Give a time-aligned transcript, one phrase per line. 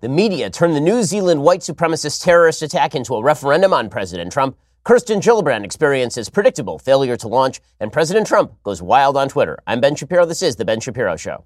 [0.00, 4.32] The media turned the New Zealand white supremacist terrorist attack into a referendum on President
[4.32, 4.56] Trump.
[4.82, 9.58] Kirsten Gillibrand experiences predictable failure to launch, and President Trump goes wild on Twitter.
[9.66, 10.24] I'm Ben Shapiro.
[10.24, 11.44] This is The Ben Shapiro Show.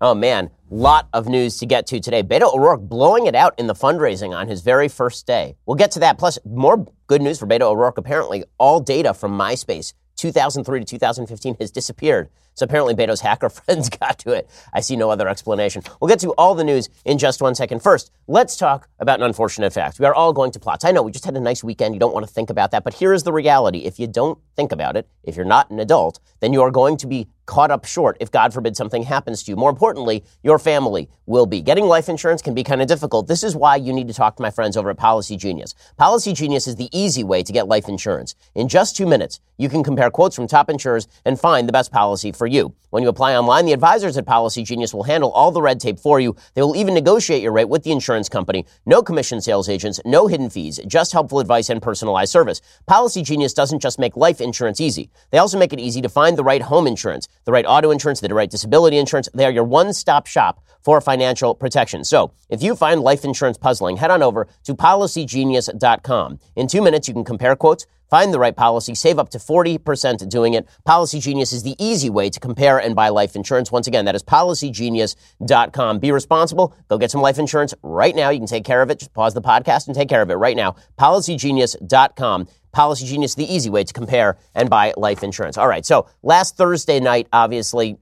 [0.00, 2.24] Oh man, lot of news to get to today.
[2.24, 5.54] Beto O'Rourke blowing it out in the fundraising on his very first day.
[5.64, 6.18] We'll get to that.
[6.18, 7.98] Plus, more good news for Beto O'Rourke.
[7.98, 12.28] Apparently, all data from MySpace 2003 to 2015 has disappeared.
[12.56, 14.50] So apparently Beto's hacker friends got to it.
[14.72, 15.82] I see no other explanation.
[16.00, 17.82] We'll get to all the news in just one second.
[17.82, 20.00] First, let's talk about an unfortunate fact.
[20.00, 20.84] We are all going to plots.
[20.84, 21.94] I know we just had a nice weekend.
[21.94, 22.82] You don't want to think about that.
[22.82, 23.80] But here is the reality.
[23.80, 26.96] If you don't think about it, if you're not an adult, then you are going
[26.96, 29.56] to be caught up short if, God forbid, something happens to you.
[29.56, 31.62] More importantly, your family will be.
[31.62, 33.28] Getting life insurance can be kind of difficult.
[33.28, 35.74] This is why you need to talk to my friends over at Policy Genius.
[35.96, 38.34] Policy Genius is the easy way to get life insurance.
[38.54, 41.92] In just two minutes, you can compare quotes from top insurers and find the best
[41.92, 42.74] policy for you.
[42.90, 45.98] When you apply online, the advisors at Policy Genius will handle all the red tape
[45.98, 46.34] for you.
[46.54, 48.64] They will even negotiate your rate with the insurance company.
[48.86, 52.62] No commission sales agents, no hidden fees, just helpful advice and personalized service.
[52.86, 55.10] Policy Genius doesn't just make life insurance easy.
[55.30, 58.20] They also make it easy to find the right home insurance, the right auto insurance,
[58.20, 59.28] the right disability insurance.
[59.34, 62.04] They are your one-stop shop for financial protection.
[62.04, 66.38] So, if you find life insurance puzzling, head on over to policygenius.com.
[66.54, 70.28] In 2 minutes you can compare quotes Find the right policy, save up to 40%
[70.28, 70.68] doing it.
[70.84, 73.72] Policy Genius is the easy way to compare and buy life insurance.
[73.72, 75.98] Once again, that is policygenius.com.
[75.98, 76.74] Be responsible.
[76.88, 78.30] Go get some life insurance right now.
[78.30, 78.98] You can take care of it.
[79.00, 80.76] Just pause the podcast and take care of it right now.
[80.98, 82.48] Policygenius.com.
[82.72, 85.56] Policy Genius, the easy way to compare and buy life insurance.
[85.56, 85.84] All right.
[85.84, 87.96] So last Thursday night, obviously,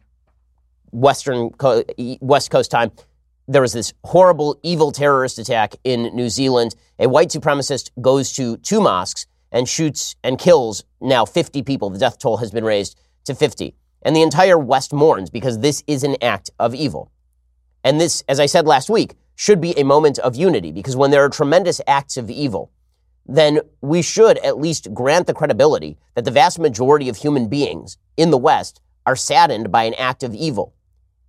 [0.91, 1.51] Western
[2.21, 2.91] West Coast time,
[3.47, 6.75] there was this horrible, evil terrorist attack in New Zealand.
[6.99, 11.89] A white supremacist goes to two mosques and shoots and kills now 50 people.
[11.89, 13.75] The death toll has been raised to 50.
[14.03, 17.11] And the entire West mourns because this is an act of evil.
[17.85, 21.11] And this, as I said last week, should be a moment of unity because when
[21.11, 22.73] there are tremendous acts of evil,
[23.27, 27.97] then we should at least grant the credibility that the vast majority of human beings
[28.17, 30.75] in the West are saddened by an act of evil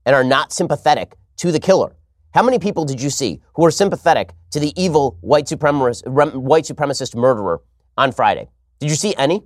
[0.05, 1.95] and are not sympathetic to the killer.
[2.33, 6.05] How many people did you see who were sympathetic to the evil white supremacist,
[6.35, 7.61] white supremacist murderer
[7.97, 8.49] on Friday.
[8.79, 9.43] Did you see any?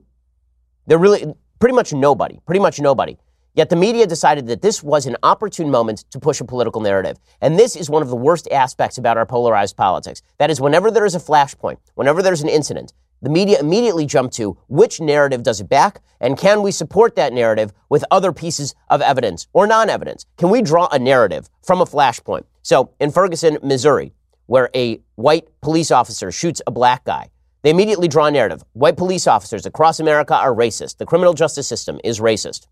[0.88, 3.18] There really, pretty much nobody, pretty much nobody.
[3.56, 7.18] Yet the media decided that this was an opportune moment to push a political narrative.
[7.42, 10.22] And this is one of the worst aspects about our polarized politics.
[10.38, 14.32] That is, whenever there is a flashpoint, whenever there's an incident, the media immediately jump
[14.34, 18.76] to which narrative does it back, and can we support that narrative with other pieces
[18.90, 20.26] of evidence or non evidence?
[20.38, 22.44] Can we draw a narrative from a flashpoint?
[22.62, 24.14] So, in Ferguson, Missouri,
[24.46, 27.30] where a white police officer shoots a black guy,
[27.62, 28.64] they immediately draw a narrative.
[28.74, 30.98] White police officers across America are racist.
[30.98, 32.68] The criminal justice system is racist.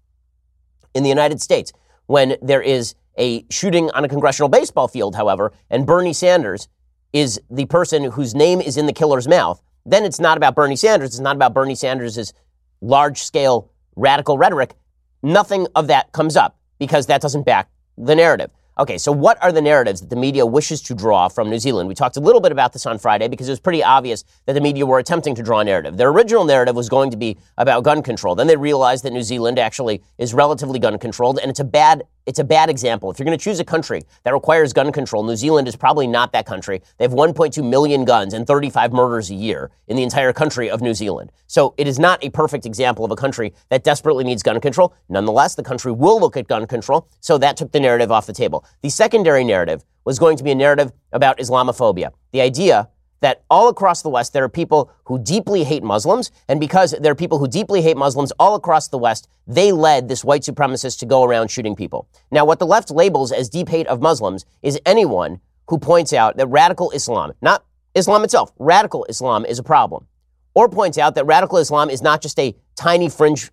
[0.94, 1.74] In the United States,
[2.06, 6.68] when there is a shooting on a congressional baseball field, however, and Bernie Sanders
[7.14, 10.76] is the person whose name is in the killer's mouth, then it's not about Bernie
[10.76, 11.12] Sanders.
[11.12, 12.34] It's not about Bernie Sanders'
[12.82, 14.76] large scale radical rhetoric.
[15.24, 18.52] Nothing of that comes up because that doesn't back the narrative.
[18.80, 21.90] Okay, so what are the narratives that the media wishes to draw from New Zealand?
[21.90, 24.54] We talked a little bit about this on Friday because it was pretty obvious that
[24.54, 25.98] the media were attempting to draw a narrative.
[25.98, 28.36] Their original narrative was going to be about gun control.
[28.36, 32.04] Then they realized that New Zealand actually is relatively gun controlled and it's a bad
[32.28, 33.10] it's a bad example.
[33.10, 36.08] If you're going to choose a country that requires gun control, New Zealand is probably
[36.08, 36.82] not that country.
[36.98, 40.82] They have 1.2 million guns and 35 murders a year in the entire country of
[40.82, 41.32] New Zealand.
[41.48, 44.94] So it is not a perfect example of a country that desperately needs gun control.
[45.08, 47.08] Nonetheless, the country will look at gun control.
[47.22, 48.66] So that took the narrative off the table.
[48.82, 52.12] The secondary narrative was going to be a narrative about Islamophobia.
[52.32, 52.90] The idea
[53.20, 56.32] that all across the West, there are people who deeply hate Muslims.
[56.48, 60.08] And because there are people who deeply hate Muslims all across the West, they led
[60.08, 62.08] this white supremacist to go around shooting people.
[62.32, 66.38] Now, what the left labels as deep hate of Muslims is anyone who points out
[66.38, 70.08] that radical Islam, not Islam itself, radical Islam is a problem.
[70.54, 73.52] Or points out that radical Islam is not just a tiny fringe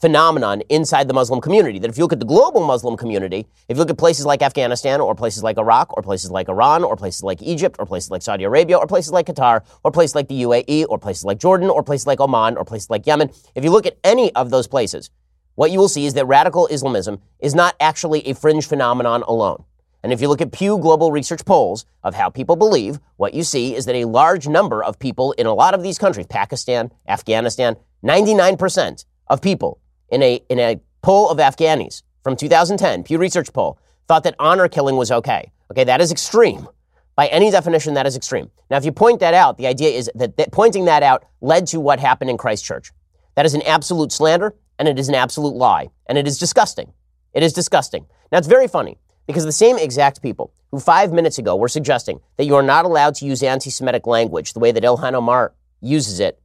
[0.00, 1.78] phenomenon inside the Muslim community.
[1.78, 4.42] That if you look at the global Muslim community, if you look at places like
[4.42, 8.10] Afghanistan or places like Iraq or places like Iran or places like Egypt or places
[8.10, 11.38] like Saudi Arabia or places like Qatar or places like the UAE or places like
[11.38, 14.50] Jordan or places like Oman or places like Yemen, if you look at any of
[14.50, 15.10] those places,
[15.54, 19.64] what you will see is that radical Islamism is not actually a fringe phenomenon alone.
[20.02, 23.42] And if you look at Pew Global Research polls of how people believe, what you
[23.42, 26.92] see is that a large number of people in a lot of these countries, Pakistan,
[27.08, 29.80] Afghanistan, 99% of people
[30.10, 34.68] in a, in a poll of Afghanis from 2010, Pew Research poll, thought that honor
[34.68, 35.52] killing was okay.
[35.70, 36.68] Okay, that is extreme.
[37.16, 38.50] By any definition, that is extreme.
[38.70, 41.66] Now, if you point that out, the idea is that, that pointing that out led
[41.68, 42.92] to what happened in Christchurch.
[43.36, 46.92] That is an absolute slander, and it is an absolute lie, and it is disgusting.
[47.32, 48.06] It is disgusting.
[48.30, 52.20] Now, it's very funny because the same exact people who five minutes ago were suggesting
[52.36, 55.54] that you are not allowed to use anti Semitic language the way that Ilhan Omar
[55.80, 56.40] uses it,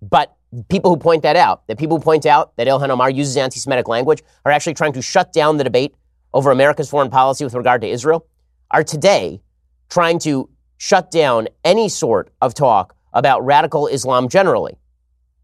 [0.00, 0.37] but
[0.68, 3.58] people who point that out, that people who point out that Ilhan Omar uses anti
[3.58, 5.94] Semitic language, are actually trying to shut down the debate
[6.32, 8.26] over America's foreign policy with regard to Israel,
[8.70, 9.40] are today
[9.88, 14.76] trying to shut down any sort of talk about radical Islam generally.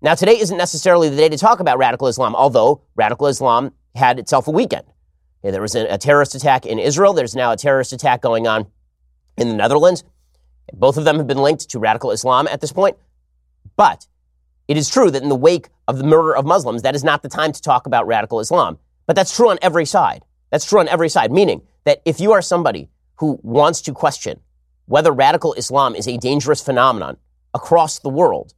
[0.01, 4.19] Now, today isn't necessarily the day to talk about radical Islam, although radical Islam had
[4.19, 4.85] itself a weekend.
[5.43, 7.13] there was a, a terrorist attack in Israel.
[7.15, 8.67] There's now a terrorist attack going on
[9.37, 10.05] in the Netherlands.
[10.73, 12.97] Both of them have been linked to radical Islam at this point.
[13.77, 14.07] But
[14.69, 17.23] it is true that in the wake of the murder of Muslims, that is not
[17.23, 18.79] the time to talk about radical Islam.
[19.07, 20.25] But that's true on every side.
[20.51, 24.41] That's true on every side, meaning that if you are somebody who wants to question
[24.87, 27.17] whether radical Islam is a dangerous phenomenon
[27.53, 28.55] across the world,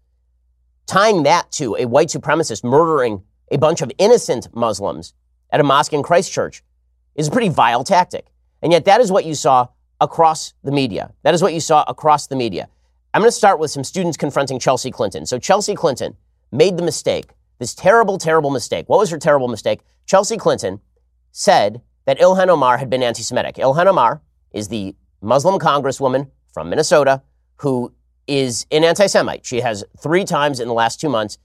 [0.86, 5.14] tying that to a white supremacist murdering a bunch of innocent Muslims
[5.50, 6.62] at a mosque in Christchurch
[7.14, 8.26] is a pretty vile tactic.
[8.62, 9.68] And yet, that is what you saw
[10.00, 11.12] across the media.
[11.22, 12.68] That is what you saw across the media.
[13.16, 15.24] I'm going to start with some students confronting Chelsea Clinton.
[15.24, 16.18] So, Chelsea Clinton
[16.52, 18.90] made the mistake, this terrible, terrible mistake.
[18.90, 19.80] What was her terrible mistake?
[20.04, 20.82] Chelsea Clinton
[21.32, 23.54] said that Ilhan Omar had been anti Semitic.
[23.54, 24.20] Ilhan Omar
[24.52, 27.22] is the Muslim congresswoman from Minnesota
[27.60, 27.90] who
[28.26, 29.46] is an anti Semite.
[29.46, 31.38] She has three times in the last two months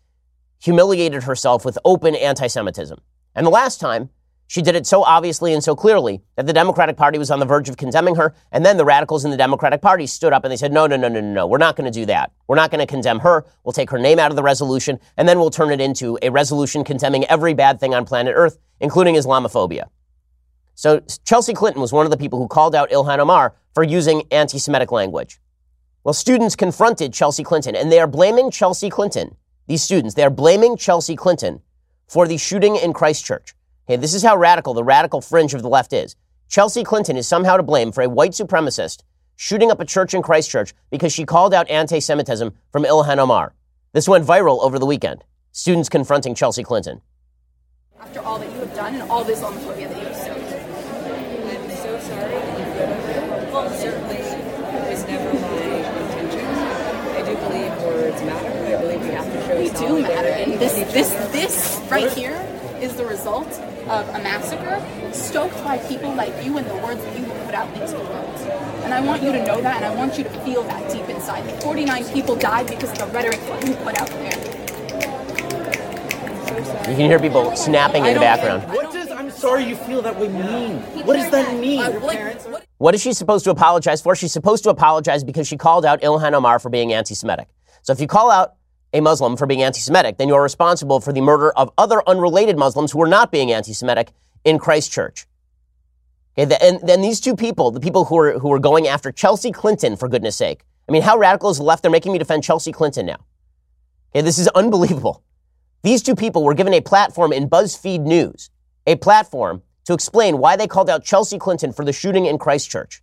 [0.61, 2.99] humiliated herself with open anti Semitism.
[3.33, 4.09] And the last time,
[4.51, 7.45] she did it so obviously and so clearly that the Democratic Party was on the
[7.45, 8.35] verge of condemning her.
[8.51, 10.97] And then the radicals in the Democratic Party stood up and they said, no, no,
[10.97, 11.47] no, no, no, no.
[11.47, 12.33] We're not going to do that.
[12.49, 13.45] We're not going to condemn her.
[13.63, 16.29] We'll take her name out of the resolution and then we'll turn it into a
[16.31, 19.85] resolution condemning every bad thing on planet Earth, including Islamophobia.
[20.75, 24.23] So Chelsea Clinton was one of the people who called out Ilhan Omar for using
[24.31, 25.39] anti Semitic language.
[26.03, 29.37] Well, students confronted Chelsea Clinton and they are blaming Chelsea Clinton,
[29.67, 31.61] these students, they are blaming Chelsea Clinton
[32.09, 33.55] for the shooting in Christchurch.
[33.87, 36.15] Okay, this is how radical the radical fringe of the left is.
[36.49, 39.03] Chelsea Clinton is somehow to blame for a white supremacist
[39.41, 43.55] shooting up a church in Christchurch because she called out anti Semitism from Ilhan Omar.
[43.91, 45.23] This went viral over the weekend.
[45.51, 47.01] Students confronting Chelsea Clinton.
[47.99, 50.37] After all that you have done and all this Islamophobia that you have sowed.
[51.49, 52.33] I'm so sorry.
[53.51, 56.45] Well, certainly it was never my intention.
[56.45, 58.77] I do believe words matter.
[58.77, 60.27] I believe we have to show We do matter.
[60.27, 62.39] And this, this, this right here
[62.79, 63.49] is the result
[63.91, 64.81] of a massacre
[65.13, 67.99] stoked by people like you and the words that you have put out into the
[67.99, 68.39] world.
[68.83, 71.07] And I want you to know that, and I want you to feel that deep
[71.09, 71.43] inside.
[71.61, 74.31] 49 people died because of the rhetoric that you put out there.
[76.89, 78.63] You can hear people snapping in the background.
[78.73, 80.77] What does I'm sorry you feel that way mean?
[81.05, 81.79] What does that mean?
[81.79, 84.15] Like, what- What is she supposed to apologize for?
[84.15, 87.47] She's supposed to apologize because she called out Ilhan Omar for being anti Semitic.
[87.83, 88.55] So if you call out
[88.93, 92.07] a Muslim for being anti Semitic, then you are responsible for the murder of other
[92.07, 94.11] unrelated Muslims who are not being anti Semitic
[94.43, 95.27] in Christchurch.
[96.37, 99.11] Okay, the, and then these two people, the people who are, who are going after
[99.11, 100.63] Chelsea Clinton, for goodness sake.
[100.87, 101.83] I mean, how radical is the left?
[101.83, 103.25] They're making me defend Chelsea Clinton now.
[104.13, 105.23] Okay, this is unbelievable.
[105.83, 108.49] These two people were given a platform in BuzzFeed News,
[108.85, 113.01] a platform to explain why they called out Chelsea Clinton for the shooting in Christchurch.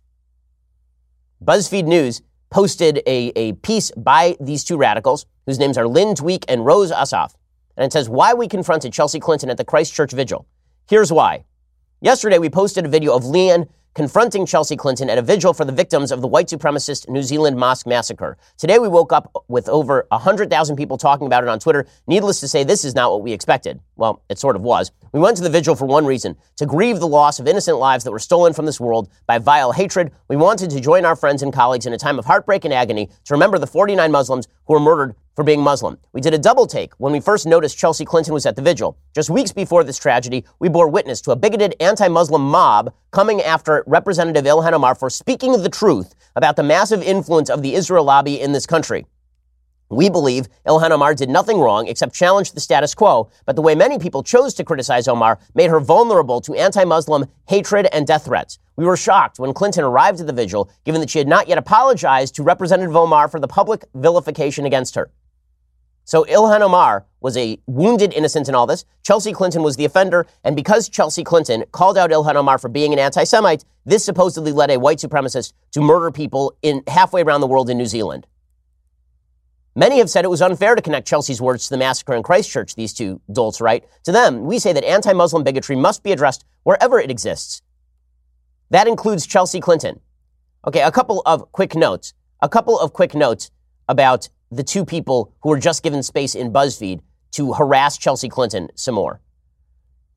[1.43, 6.45] BuzzFeed News posted a, a piece by these two radicals, whose names are Leen Dweik
[6.47, 7.35] and Rose Asaf.
[7.77, 10.47] And it says, Why we confronted Chelsea Clinton at the Christchurch Vigil.
[10.89, 11.45] Here's why.
[12.01, 13.67] Yesterday, we posted a video of Leen
[13.99, 17.57] confronting Chelsea Clinton at a vigil for the victims of the white supremacist New Zealand
[17.57, 18.37] mosque massacre.
[18.57, 21.85] Today, we woke up with over 100,000 people talking about it on Twitter.
[22.07, 23.81] Needless to say, this is not what we expected.
[23.97, 24.93] Well, it sort of was.
[25.11, 28.05] We went to the vigil for one reason to grieve the loss of innocent lives
[28.05, 30.13] that were stolen from this world by vile hatred.
[30.29, 33.07] We wanted to join our friends and colleagues in a time of heartbreak and agony
[33.25, 35.97] to remember the 49 Muslims who were murdered for being Muslim.
[36.11, 38.97] We did a double take when we first noticed Chelsea Clinton was at the vigil.
[39.15, 43.85] Just weeks before this tragedy, we bore witness to a bigoted anti-Muslim mob coming after
[43.87, 48.41] Representative Ilhan Omar for speaking the truth about the massive influence of the Israel lobby
[48.41, 49.05] in this country.
[49.89, 53.75] We believe Ilhan Omar did nothing wrong except challenge the status quo, but the way
[53.75, 58.59] many people chose to criticize Omar made her vulnerable to anti-Muslim hatred and death threats.
[58.75, 61.57] We were shocked when Clinton arrived at the vigil, given that she had not yet
[61.57, 65.09] apologized to Representative Omar for the public vilification against her.
[66.09, 68.83] So Ilhan Omar was a wounded innocent in all this.
[69.03, 70.25] Chelsea Clinton was the offender.
[70.43, 74.71] And because Chelsea Clinton called out Ilhan Omar for being an anti-Semite, this supposedly led
[74.71, 78.25] a white supremacist to murder people in halfway around the world in New Zealand.
[79.75, 82.73] Many have said it was unfair to connect Chelsea's words to the massacre in Christchurch,
[82.73, 83.85] these two dolts write.
[84.05, 87.61] To them, we say that anti-Muslim bigotry must be addressed wherever it exists.
[88.71, 89.99] That includes Chelsea Clinton.
[90.65, 92.15] Okay, a couple of quick notes.
[92.41, 93.51] A couple of quick notes
[93.87, 97.01] about the two people who were just given space in BuzzFeed
[97.31, 99.21] to harass Chelsea Clinton some more.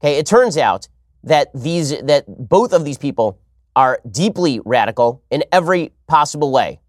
[0.01, 0.89] Okay, it turns out
[1.25, 3.39] that these that both of these people
[3.77, 6.81] are deeply radical in every possible way.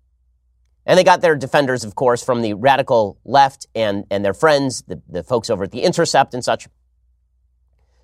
[0.85, 4.81] And they got their defenders, of course, from the radical left and, and their friends,
[4.81, 6.67] the, the folks over at The Intercept and such.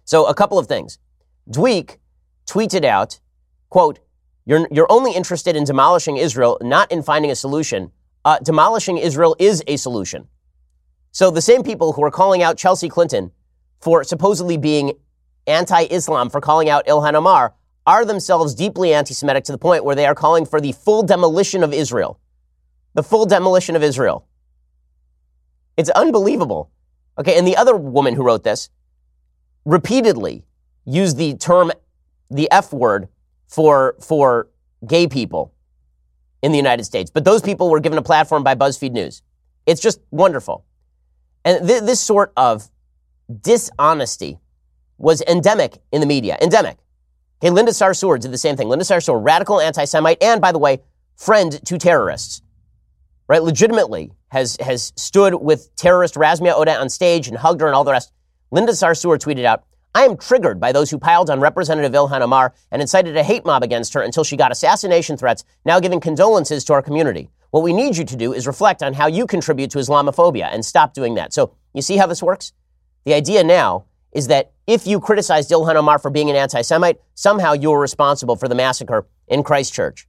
[0.05, 0.97] So, a couple of things.
[1.49, 1.97] Dweik
[2.47, 3.19] tweeted out,
[3.69, 3.99] quote,
[4.45, 7.91] you're, you're only interested in demolishing Israel, not in finding a solution.
[8.25, 10.27] Uh, demolishing Israel is a solution.
[11.11, 13.31] So the same people who are calling out Chelsea Clinton
[13.79, 14.93] for supposedly being
[15.47, 17.55] anti-Islam, for calling out Ilhan Omar,
[17.87, 21.63] are themselves deeply anti-Semitic to the point where they are calling for the full demolition
[21.63, 22.19] of Israel.
[22.93, 24.27] The full demolition of Israel.
[25.77, 26.71] It's unbelievable.
[27.17, 28.69] Okay, and the other woman who wrote this
[29.65, 30.45] repeatedly
[30.85, 31.71] used the term,
[32.29, 33.07] the F word,
[33.47, 34.49] for, for
[34.85, 35.53] gay people
[36.41, 37.11] in the United States.
[37.11, 39.21] But those people were given a platform by BuzzFeed News.
[39.65, 40.65] It's just wonderful.
[41.45, 42.69] And th- this sort of
[43.41, 44.39] dishonesty
[44.97, 46.37] was endemic in the media.
[46.41, 46.77] Endemic.
[47.41, 48.67] Okay, Linda Sarsour did the same thing.
[48.67, 50.81] Linda Sarsour, radical anti-Semite, and by the way,
[51.15, 52.41] friend to terrorists.
[53.27, 53.43] Right?
[53.43, 57.83] Legitimately has, has stood with terrorist Rasmea Odeh on stage and hugged her and all
[57.83, 58.11] the rest.
[58.51, 59.63] Linda Sarsour tweeted out,
[59.95, 63.45] I am triggered by those who piled on Representative Ilhan Omar and incited a hate
[63.45, 67.29] mob against her until she got assassination threats, now giving condolences to our community.
[67.51, 70.63] What we need you to do is reflect on how you contribute to Islamophobia and
[70.63, 71.33] stop doing that.
[71.33, 72.53] So, you see how this works?
[73.05, 76.99] The idea now is that if you criticized Ilhan Omar for being an anti Semite,
[77.15, 80.07] somehow you're responsible for the massacre in Christchurch.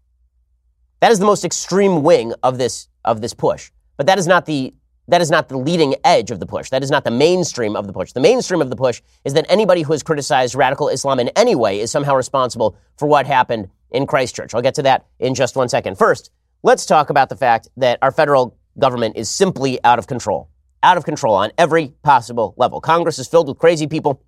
[1.01, 3.71] That is the most extreme wing of this, of this push.
[3.97, 4.75] But that is not the
[5.11, 6.71] that is not the leading edge of the push.
[6.71, 8.13] That is not the mainstream of the push.
[8.13, 11.55] The mainstream of the push is that anybody who has criticized radical Islam in any
[11.55, 14.55] way is somehow responsible for what happened in Christchurch.
[14.55, 15.99] I'll get to that in just one second.
[15.99, 16.31] First,
[16.63, 20.49] let's talk about the fact that our federal government is simply out of control.
[20.83, 22.81] Out of control on every possible level.
[22.81, 24.23] Congress is filled with crazy people.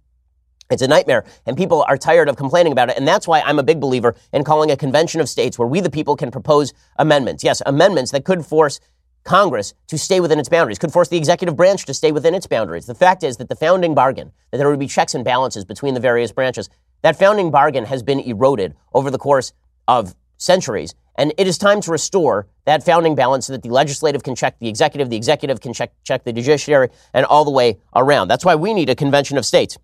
[0.71, 2.97] It's a nightmare, and people are tired of complaining about it.
[2.97, 5.81] And that's why I'm a big believer in calling a convention of states where we,
[5.81, 7.45] the people, can propose amendments.
[7.45, 8.81] Yes, amendments that could force
[9.25, 12.47] Congress to stay within its boundaries, could force the executive branch to stay within its
[12.47, 12.87] boundaries.
[12.87, 15.95] The fact is that the founding bargain, that there would be checks and balances between
[15.95, 16.69] the various branches,
[17.03, 19.53] that founding bargain has been eroded over the course
[19.87, 20.95] of centuries.
[21.17, 24.59] And it is time to restore that founding balance so that the legislative can check
[24.59, 28.29] the executive, the executive can check, check the judiciary, and all the way around.
[28.29, 29.77] That's why we need a convention of states.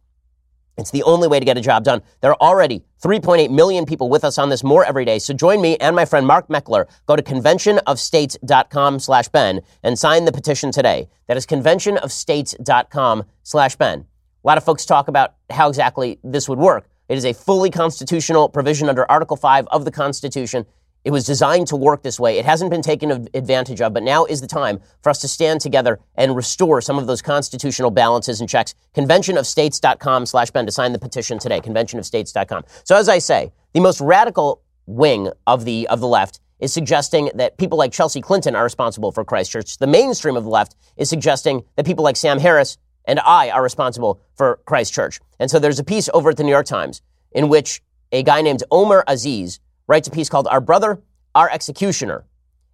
[0.78, 2.02] It's the only way to get a job done.
[2.20, 5.18] There are already 3.8 million people with us on this more every day.
[5.18, 6.86] So join me and my friend Mark Meckler.
[7.06, 11.08] Go to conventionofstates.com slash Ben and sign the petition today.
[11.26, 14.06] That is conventionofstates.com slash Ben.
[14.44, 16.88] A lot of folks talk about how exactly this would work.
[17.08, 20.64] It is a fully constitutional provision under Article 5 of the Constitution.
[21.04, 22.38] It was designed to work this way.
[22.38, 25.60] It hasn't been taken advantage of, but now is the time for us to stand
[25.60, 28.74] together and restore some of those constitutional balances and checks.
[28.94, 31.60] Conventionofstates.com slash Ben to sign the petition today.
[31.60, 32.64] Conventionofstates.com.
[32.84, 37.30] So as I say, the most radical wing of the, of the left is suggesting
[37.34, 39.78] that people like Chelsea Clinton are responsible for Christchurch.
[39.78, 43.62] The mainstream of the left is suggesting that people like Sam Harris and I are
[43.62, 45.20] responsible for Christchurch.
[45.38, 47.00] And so there's a piece over at the New York Times
[47.32, 47.80] in which
[48.12, 51.02] a guy named Omer Aziz writes a piece called Our Brother,
[51.34, 52.24] Our Executioner.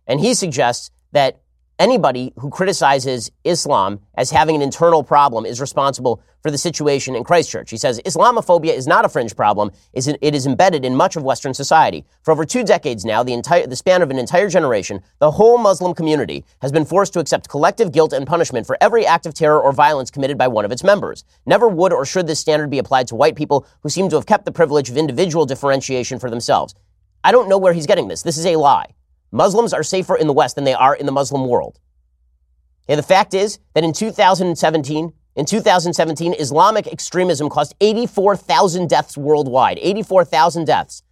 [0.06, 1.40] And he suggests that
[1.78, 7.25] anybody who criticizes Islam as having an internal problem is responsible for the situation in
[7.25, 7.71] Christchurch.
[7.71, 11.54] He says Islamophobia is not a fringe problem; it is embedded in much of Western
[11.54, 12.04] society.
[12.23, 15.56] For over two decades now, the entire the span of an entire generation, the whole
[15.56, 19.33] Muslim community has been forced to accept collective guilt and punishment for every act of
[19.33, 21.25] terror or violence committed by one of its members.
[21.47, 24.26] Never would or should this standard be applied to white people who seem to have
[24.26, 26.75] kept the privilege of individual differentiation for themselves.
[27.24, 28.22] I don't know where he's getting this.
[28.22, 28.94] This is a lie.
[29.32, 31.80] Muslims are safer in the West than they are in the Muslim world.
[32.86, 39.78] And the fact is that in 2017, in 2017, Islamic extremism caused 84,000 deaths worldwide.
[39.80, 41.02] 84,000 deaths.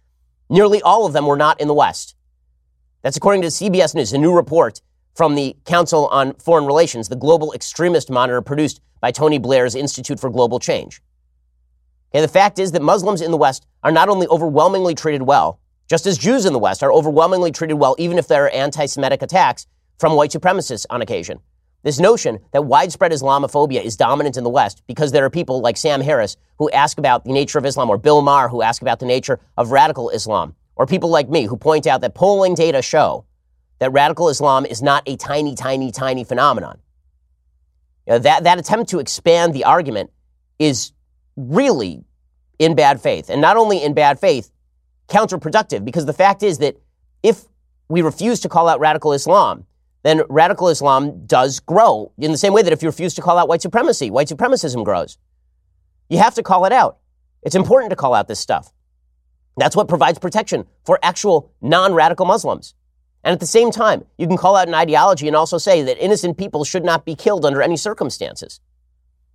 [0.49, 2.15] Nearly all of them were not in the West.
[3.01, 4.81] That's according to CBS News, a new report
[5.15, 10.19] from the Council on Foreign Relations, the global extremist monitor produced by Tony Blair's Institute
[10.19, 11.01] for Global Change.
[12.11, 15.59] Okay, the fact is that Muslims in the West are not only overwhelmingly treated well,
[15.89, 18.85] just as Jews in the West are overwhelmingly treated well, even if there are anti
[18.85, 19.67] Semitic attacks
[19.99, 21.39] from white supremacists on occasion.
[21.83, 25.75] This notion that widespread Islamophobia is dominant in the West because there are people like
[25.75, 28.99] Sam Harris who ask about the nature of Islam, or Bill Maher who ask about
[28.99, 32.81] the nature of radical Islam, or people like me who point out that polling data
[32.81, 33.25] show
[33.79, 36.79] that radical Islam is not a tiny, tiny, tiny phenomenon.
[38.07, 40.09] You know, that, that attempt to expand the argument
[40.59, 40.93] is
[41.35, 42.05] really
[42.59, 43.29] in bad faith.
[43.29, 44.52] And not only in bad faith,
[45.07, 46.77] counterproductive because the fact is that
[47.21, 47.45] if
[47.89, 49.65] we refuse to call out radical Islam,
[50.03, 53.37] then radical Islam does grow in the same way that if you refuse to call
[53.37, 55.17] out white supremacy, white supremacism grows.
[56.09, 56.97] You have to call it out.
[57.41, 58.71] It's important to call out this stuff.
[59.57, 62.75] That's what provides protection for actual non radical Muslims.
[63.23, 66.03] And at the same time, you can call out an ideology and also say that
[66.03, 68.59] innocent people should not be killed under any circumstances.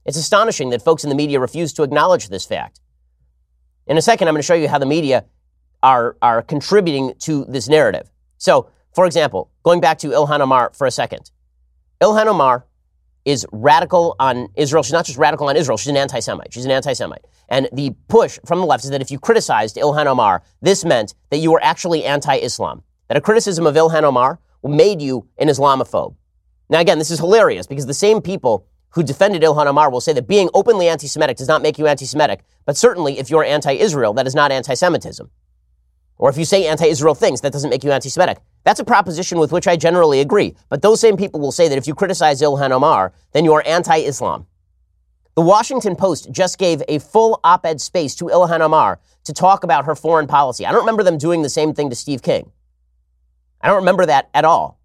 [0.05, 2.81] It's astonishing that folks in the media refuse to acknowledge this fact.
[3.87, 5.25] In a second, I'm going to show you how the media
[5.83, 8.11] are, are contributing to this narrative.
[8.39, 11.31] So, for example, going back to Ilhan Omar for a second.
[12.01, 12.67] Ilhan Omar
[13.25, 14.83] is radical on Israel.
[14.83, 16.53] She's not just radical on Israel, she's an anti Semite.
[16.53, 17.25] She's an anti Semite.
[17.49, 21.15] And the push from the left is that if you criticized Ilhan Omar, this meant
[21.31, 22.83] that you were actually anti Islam.
[23.09, 26.15] That a criticism of Ilhan Omar made you an Islamophobe.
[26.71, 30.13] Now, again, this is hilarious because the same people who defended Ilhan Omar will say
[30.13, 33.45] that being openly anti Semitic does not make you anti Semitic, but certainly if you're
[33.45, 35.31] anti Israel, that is not anti Semitism.
[36.19, 38.39] Or if you say anti Israel things, that doesn't make you anti Semitic.
[38.65, 40.57] That's a proposition with which I generally agree.
[40.69, 43.63] But those same people will say that if you criticize Ilhan Omar, then you are
[43.65, 44.47] anti Islam.
[45.37, 49.63] The Washington Post just gave a full op ed space to Ilhan Omar to talk
[49.63, 50.67] about her foreign policy.
[50.67, 52.51] I don't remember them doing the same thing to Steve King.
[53.61, 54.79] I don't remember that at all.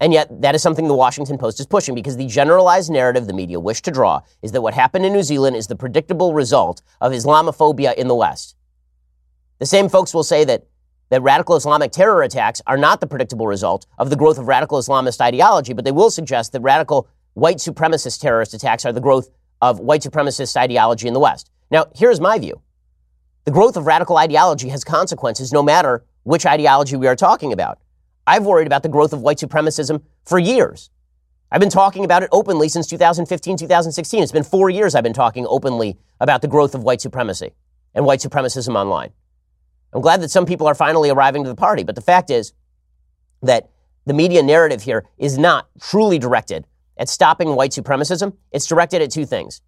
[0.00, 3.32] And yet, that is something the Washington Post is pushing because the generalized narrative the
[3.32, 6.82] media wish to draw is that what happened in New Zealand is the predictable result
[7.00, 8.56] of Islamophobia in the West.
[9.64, 10.66] The same folks will say that,
[11.08, 14.78] that radical Islamic terror attacks are not the predictable result of the growth of radical
[14.78, 19.30] Islamist ideology, but they will suggest that radical white supremacist terrorist attacks are the growth
[19.62, 21.50] of white supremacist ideology in the West.
[21.70, 22.60] Now, here's my view.
[23.46, 27.78] The growth of radical ideology has consequences no matter which ideology we are talking about.
[28.26, 30.90] I've worried about the growth of white supremacism for years.
[31.50, 34.22] I've been talking about it openly since 2015, 2016.
[34.22, 37.54] It's been four years I've been talking openly about the growth of white supremacy
[37.94, 39.12] and white supremacism online.
[39.94, 42.52] I'm glad that some people are finally arriving to the party, but the fact is
[43.42, 43.70] that
[44.06, 48.36] the media narrative here is not truly directed at stopping white supremacism.
[48.52, 49.60] It's directed at two things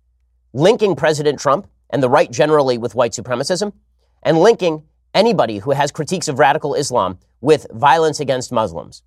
[0.52, 3.72] linking President Trump and the right generally with white supremacism,
[4.22, 4.82] and linking
[5.14, 9.02] anybody who has critiques of radical Islam with violence against Muslims.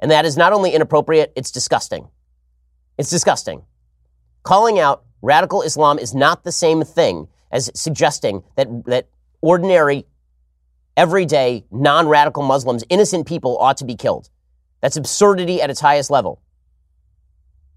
[0.00, 2.08] And that is not only inappropriate, it's disgusting.
[2.98, 3.62] It's disgusting.
[4.42, 9.08] Calling out radical Islam is not the same thing as suggesting that, that
[9.40, 10.06] ordinary,
[10.96, 14.30] everyday, non radical Muslims, innocent people, ought to be killed.
[14.80, 16.40] That's absurdity at its highest level.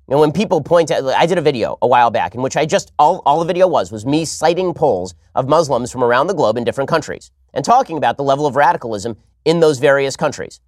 [0.10, 2.66] And when people point out, I did a video a while back in which I
[2.66, 6.34] just, all, all the video was, was me citing polls of Muslims from around the
[6.34, 10.60] globe in different countries and talking about the level of radicalism in those various countries.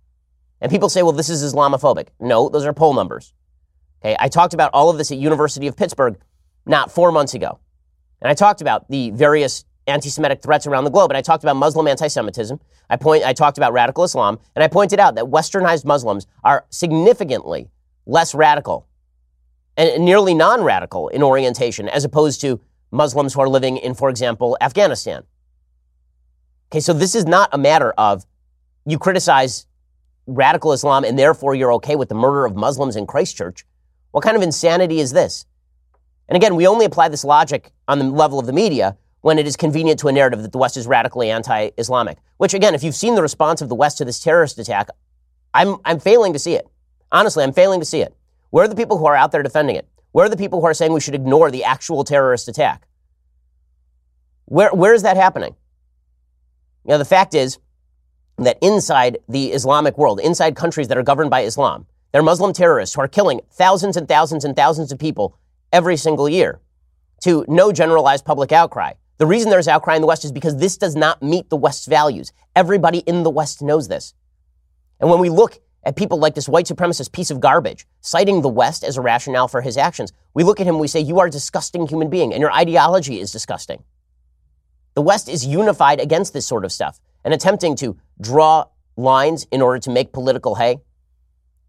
[0.61, 2.09] And people say, well, this is Islamophobic.
[2.19, 3.33] No, those are poll numbers.
[4.03, 6.19] Okay, I talked about all of this at University of Pittsburgh
[6.67, 7.59] not four months ago.
[8.21, 11.55] And I talked about the various anti-Semitic threats around the globe, and I talked about
[11.55, 12.59] Muslim anti-Semitism.
[12.89, 16.65] I point, I talked about radical Islam, and I pointed out that Westernized Muslims are
[16.69, 17.69] significantly
[18.05, 18.87] less radical
[19.77, 22.59] and nearly non-radical in orientation, as opposed to
[22.91, 25.23] Muslims who are living in, for example, Afghanistan.
[26.71, 28.25] Okay, so this is not a matter of
[28.85, 29.67] you criticize
[30.27, 33.65] radical Islam and therefore you're okay with the murder of Muslims in Christchurch.
[34.11, 35.45] What kind of insanity is this?
[36.27, 39.47] And again, we only apply this logic on the level of the media when it
[39.47, 42.17] is convenient to a narrative that the West is radically anti Islamic.
[42.37, 44.89] Which, again, if you've seen the response of the West to this terrorist attack,
[45.53, 46.67] I'm, I'm failing to see it.
[47.11, 48.15] Honestly, I'm failing to see it.
[48.49, 49.87] Where are the people who are out there defending it?
[50.11, 52.87] Where are the people who are saying we should ignore the actual terrorist attack?
[54.45, 55.55] Where, where is that happening?
[56.85, 57.59] You know, the fact is
[58.37, 62.51] that inside the Islamic world, inside countries that are governed by Islam, there are Muslim
[62.51, 65.37] terrorists who are killing thousands and thousands and thousands of people
[65.71, 66.59] every single year
[67.23, 68.93] to no generalized public outcry.
[69.21, 71.85] The reason there's outcry in the West is because this does not meet the West's
[71.85, 72.33] values.
[72.55, 74.15] Everybody in the West knows this.
[74.99, 78.49] And when we look at people like this white supremacist piece of garbage, citing the
[78.49, 81.19] West as a rationale for his actions, we look at him and we say, You
[81.19, 83.83] are a disgusting human being, and your ideology is disgusting.
[84.95, 88.65] The West is unified against this sort of stuff and attempting to draw
[88.97, 90.79] lines in order to make political hay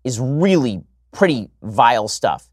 [0.05, 2.49] is really pretty vile stuff.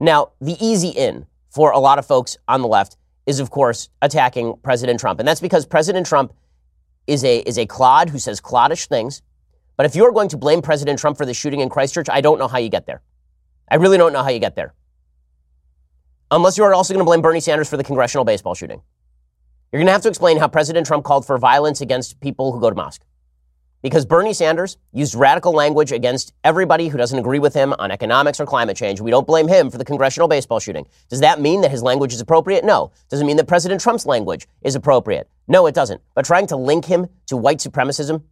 [0.00, 2.96] Now, the easy in for a lot of folks on the left
[3.30, 5.20] is, of course, attacking President Trump.
[5.20, 6.34] And that's because President Trump
[7.06, 9.22] is a, is a clod who says cloddish things.
[9.76, 12.38] But if you're going to blame President Trump for the shooting in Christchurch, I don't
[12.38, 13.00] know how you get there.
[13.70, 14.74] I really don't know how you get there.
[16.30, 18.82] Unless you are also going to blame Bernie Sanders for the congressional baseball shooting.
[19.72, 22.60] You're going to have to explain how President Trump called for violence against people who
[22.60, 23.02] go to mosque.
[23.82, 28.38] Because Bernie Sanders used radical language against everybody who doesn't agree with him on economics
[28.38, 29.00] or climate change.
[29.00, 30.86] We don't blame him for the congressional baseball shooting.
[31.08, 32.64] Does that mean that his language is appropriate?
[32.64, 32.92] No.
[33.08, 35.30] Does it mean that President Trump's language is appropriate?
[35.48, 36.02] No, it doesn't.
[36.14, 38.22] But trying to link him to white supremacism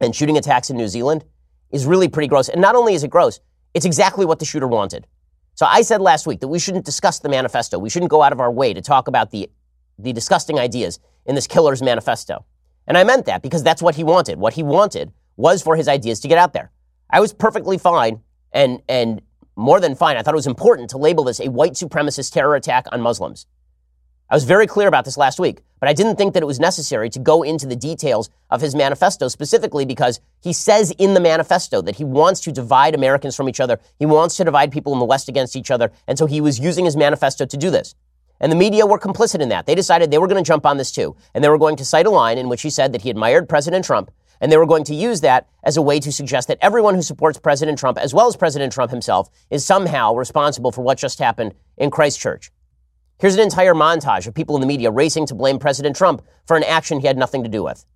[0.00, 1.24] and shooting attacks in New Zealand
[1.72, 2.48] is really pretty gross.
[2.48, 3.40] And not only is it gross,
[3.74, 5.06] it's exactly what the shooter wanted.
[5.54, 7.78] So I said last week that we shouldn't discuss the manifesto.
[7.78, 9.50] We shouldn't go out of our way to talk about the
[9.98, 12.44] the disgusting ideas in this killer's manifesto.
[12.92, 14.38] And I meant that because that's what he wanted.
[14.38, 16.70] What he wanted was for his ideas to get out there.
[17.08, 18.20] I was perfectly fine
[18.52, 19.22] and, and
[19.56, 20.18] more than fine.
[20.18, 23.46] I thought it was important to label this a white supremacist terror attack on Muslims.
[24.28, 26.60] I was very clear about this last week, but I didn't think that it was
[26.60, 31.20] necessary to go into the details of his manifesto specifically because he says in the
[31.20, 33.80] manifesto that he wants to divide Americans from each other.
[33.98, 35.92] He wants to divide people in the West against each other.
[36.06, 37.94] And so he was using his manifesto to do this.
[38.42, 39.66] And the media were complicit in that.
[39.66, 41.14] They decided they were going to jump on this too.
[41.32, 43.48] And they were going to cite a line in which he said that he admired
[43.48, 44.10] President Trump.
[44.40, 47.02] And they were going to use that as a way to suggest that everyone who
[47.02, 51.20] supports President Trump, as well as President Trump himself, is somehow responsible for what just
[51.20, 52.50] happened in Christchurch.
[53.20, 56.56] Here's an entire montage of people in the media racing to blame President Trump for
[56.56, 57.86] an action he had nothing to do with.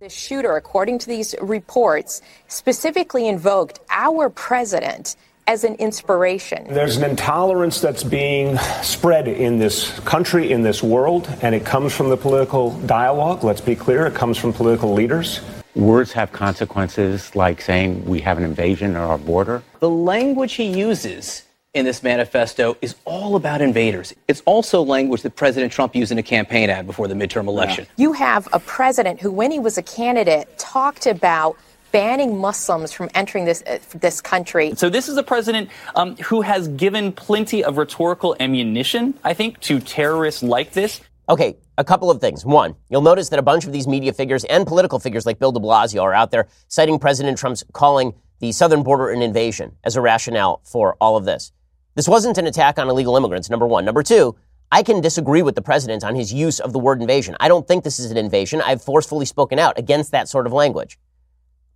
[0.00, 5.14] The shooter, according to these reports, specifically invoked our president
[5.46, 6.66] as an inspiration.
[6.68, 11.94] There's an intolerance that's being spread in this country, in this world, and it comes
[11.94, 13.42] from the political dialogue.
[13.42, 15.40] Let's be clear, it comes from political leaders.
[15.74, 19.62] Words have consequences, like saying we have an invasion at our border.
[19.80, 24.14] The language he uses in this manifesto is all about invaders.
[24.28, 27.86] It's also language that President Trump used in a campaign ad before the midterm election.
[27.96, 28.02] Yeah.
[28.02, 31.56] You have a president who, when he was a candidate, talked about
[31.92, 34.72] banning Muslims from entering this uh, this country.
[34.74, 39.60] So this is a president um, who has given plenty of rhetorical ammunition, I think,
[39.60, 41.00] to terrorists like this.
[41.28, 42.44] Okay, a couple of things.
[42.44, 45.52] One, you'll notice that a bunch of these media figures and political figures like Bill
[45.52, 49.94] de Blasio are out there citing President Trump's calling the southern border an invasion as
[49.94, 51.52] a rationale for all of this.
[51.94, 53.84] This wasn't an attack on illegal immigrants, number one.
[53.84, 54.34] Number two,
[54.72, 57.36] I can disagree with the president on his use of the word invasion.
[57.38, 58.62] I don't think this is an invasion.
[58.62, 60.98] I've forcefully spoken out against that sort of language.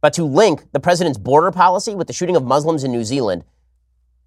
[0.01, 3.45] But to link the president's border policy with the shooting of Muslims in New Zealand,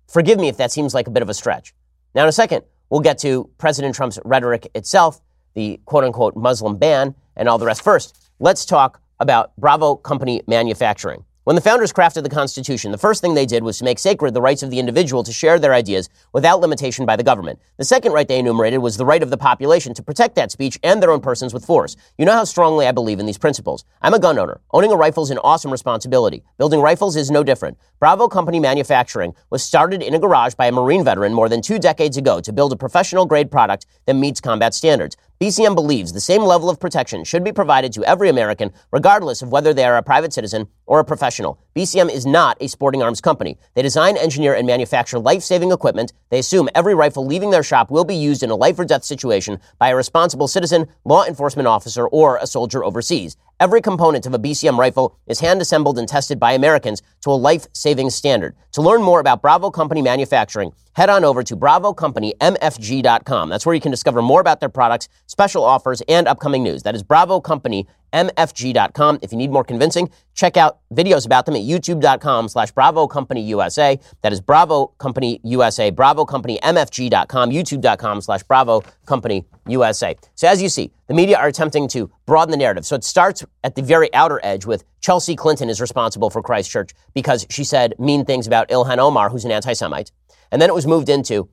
[0.07, 1.73] forgive me if that seems like a bit of a stretch.
[2.15, 5.21] Now, in a second, we'll get to President Trump's rhetoric itself,
[5.53, 7.83] the quote unquote Muslim ban, and all the rest.
[7.83, 11.23] First, let's talk about Bravo Company Manufacturing.
[11.49, 14.35] When the founders crafted the Constitution, the first thing they did was to make sacred
[14.35, 17.57] the rights of the individual to share their ideas without limitation by the government.
[17.77, 20.77] The second right they enumerated was the right of the population to protect that speech
[20.83, 21.95] and their own persons with force.
[22.19, 23.83] You know how strongly I believe in these principles.
[23.99, 24.61] I'm a gun owner.
[24.73, 26.43] Owning a rifle is an awesome responsibility.
[26.59, 27.79] Building rifles is no different.
[27.99, 31.79] Bravo Company Manufacturing was started in a garage by a Marine veteran more than two
[31.79, 35.17] decades ago to build a professional grade product that meets combat standards.
[35.41, 39.53] BCM believes the same level of protection should be provided to every American, regardless of
[39.53, 41.57] whether they are a private citizen or a professional.
[41.73, 43.57] BCM is not a sporting arms company.
[43.73, 46.11] They design, engineer, and manufacture life saving equipment.
[46.29, 49.05] They assume every rifle leaving their shop will be used in a life or death
[49.05, 53.37] situation by a responsible citizen, law enforcement officer, or a soldier overseas.
[53.61, 57.33] Every component of a BCM rifle is hand assembled and tested by Americans to a
[57.33, 58.55] life saving standard.
[58.71, 63.49] To learn more about Bravo Company manufacturing, head on over to BravoCompanyMFG.com.
[63.49, 66.83] That's where you can discover more about their products, special offers, and upcoming news.
[66.83, 69.19] That is Bravo Company mfg.com.
[69.21, 73.41] If you need more convincing, check out videos about them at youtube.com slash Bravo Company
[73.41, 73.99] USA.
[74.21, 80.15] That is Bravo Company USA, Bravo Company mfg.com, youtube.com slash Bravo Company USA.
[80.35, 82.85] So as you see, the media are attempting to broaden the narrative.
[82.85, 86.91] So it starts at the very outer edge with Chelsea Clinton is responsible for Christchurch
[87.13, 90.11] because she said mean things about Ilhan Omar, who's an anti-Semite.
[90.51, 91.49] And then it was moved into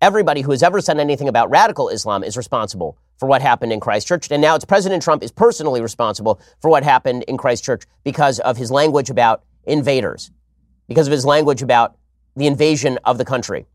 [0.00, 3.80] everybody who has ever said anything about radical Islam is responsible for what happened in
[3.80, 4.30] Christchurch.
[4.30, 8.56] And now it's President Trump is personally responsible for what happened in Christchurch because of
[8.56, 10.30] his language about invaders,
[10.86, 11.96] because of his language about
[12.36, 13.66] the invasion of the country.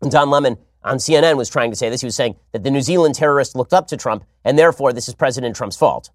[0.00, 2.00] And Don Lemon on CNN was trying to say this.
[2.00, 5.08] He was saying that the New Zealand terrorists looked up to Trump, and therefore this
[5.08, 6.10] is President Trump's fault.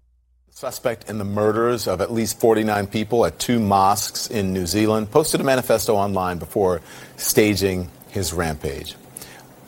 [0.50, 5.10] Suspect in the murders of at least 49 people at two mosques in New Zealand
[5.10, 6.82] posted a manifesto online before
[7.16, 8.96] staging his rampage.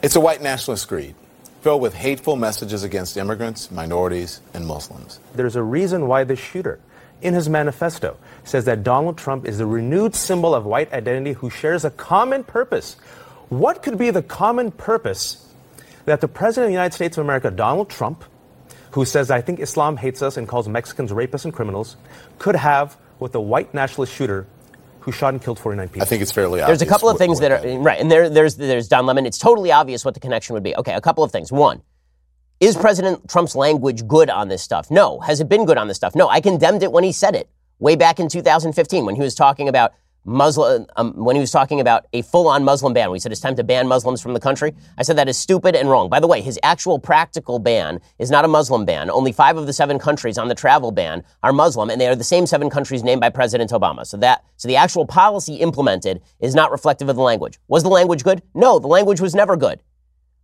[0.03, 1.15] It's a white nationalist creed
[1.61, 5.21] filled with hateful messages against immigrants, minorities, and Muslims.
[5.35, 6.81] There's a reason why the shooter,
[7.21, 11.51] in his manifesto, says that Donald Trump is the renewed symbol of white identity who
[11.51, 12.97] shares a common purpose.
[13.51, 15.47] What could be the common purpose
[16.07, 18.25] that the President of the United States of America, Donald Trump,
[18.93, 21.97] who says, I think Islam hates us and calls Mexicans rapists and criminals,
[22.39, 24.47] could have with the white nationalist shooter
[25.01, 26.03] who shot and killed 49 people.
[26.03, 26.79] I think it's fairly obvious.
[26.79, 29.27] There's a couple of things that are right, and there, there's there's Don Lemon.
[29.27, 30.75] It's totally obvious what the connection would be.
[30.77, 31.51] Okay, a couple of things.
[31.51, 31.83] One,
[32.61, 34.91] is President Trump's language good on this stuff?
[34.91, 35.21] No.
[35.21, 36.15] Has it been good on this stuff?
[36.15, 36.29] No.
[36.29, 39.69] I condemned it when he said it way back in 2015 when he was talking
[39.69, 43.11] about Muslim, um, when he was talking about a full-on Muslim ban.
[43.11, 44.75] We said it's time to ban Muslims from the country.
[44.99, 46.09] I said that is stupid and wrong.
[46.09, 49.11] By the way, his actual practical ban is not a Muslim ban.
[49.11, 52.17] Only five of the seven countries on the travel ban are Muslim, and they are
[52.17, 54.07] the same seven countries named by President Obama.
[54.07, 57.59] So that, so the actual policy implemented is not reflective of the language.
[57.69, 58.43] Was the language good?
[58.55, 59.83] No, the language was never good.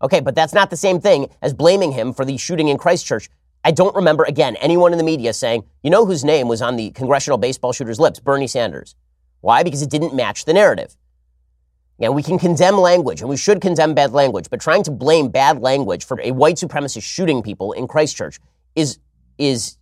[0.01, 3.29] Okay, but that's not the same thing as blaming him for the shooting in Christchurch.
[3.65, 6.77] I don't remember, again, anyone in the media saying, you know whose name was on
[6.77, 8.21] the congressional baseball shooter's lips?
[8.21, 8.95] Bernie Sanders.
[9.47, 9.63] Why?
[9.63, 10.97] Because it didn't match the narrative.
[12.01, 15.29] Yeah, we can condemn language, and we should condemn bad language, but trying to blame
[15.29, 18.41] bad language for a white supremacist shooting people in Christchurch
[18.75, 18.99] is,
[19.39, 19.77] is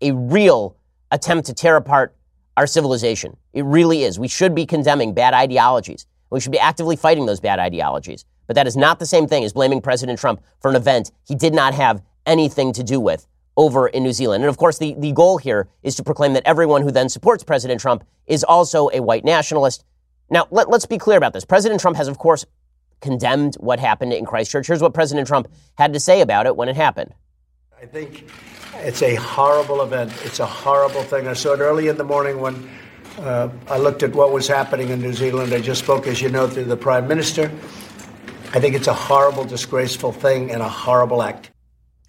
[0.00, 0.78] a real
[1.10, 2.16] attempt to tear apart
[2.56, 3.36] our civilization.
[3.52, 4.18] It really is.
[4.18, 6.06] We should be condemning bad ideologies.
[6.30, 8.24] We should be actively fighting those bad ideologies.
[8.46, 11.34] But that is not the same thing as blaming President Trump for an event he
[11.34, 14.44] did not have anything to do with over in New Zealand.
[14.44, 17.44] And of course, the, the goal here is to proclaim that everyone who then supports
[17.44, 19.84] President Trump is also a white nationalist.
[20.30, 21.44] Now, let, let's be clear about this.
[21.44, 22.46] President Trump has, of course,
[23.00, 24.66] condemned what happened in Christchurch.
[24.66, 27.12] Here's what President Trump had to say about it when it happened.
[27.80, 28.30] I think
[28.76, 30.12] it's a horrible event.
[30.24, 31.26] It's a horrible thing.
[31.26, 32.70] I saw it early in the morning when
[33.18, 35.52] uh, I looked at what was happening in New Zealand.
[35.52, 37.50] I just spoke, as you know, to the Prime Minister.
[38.54, 41.50] I think it's a horrible, disgraceful thing and a horrible act.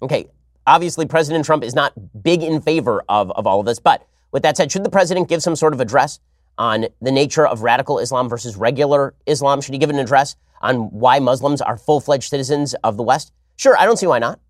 [0.00, 0.28] Okay,
[0.66, 3.78] obviously, President Trump is not big in favor of, of all of this.
[3.78, 6.20] But with that said, should the president give some sort of address
[6.58, 9.60] on the nature of radical Islam versus regular Islam?
[9.60, 13.32] Should he give an address on why Muslims are full fledged citizens of the West?
[13.56, 14.40] Sure, I don't see why not.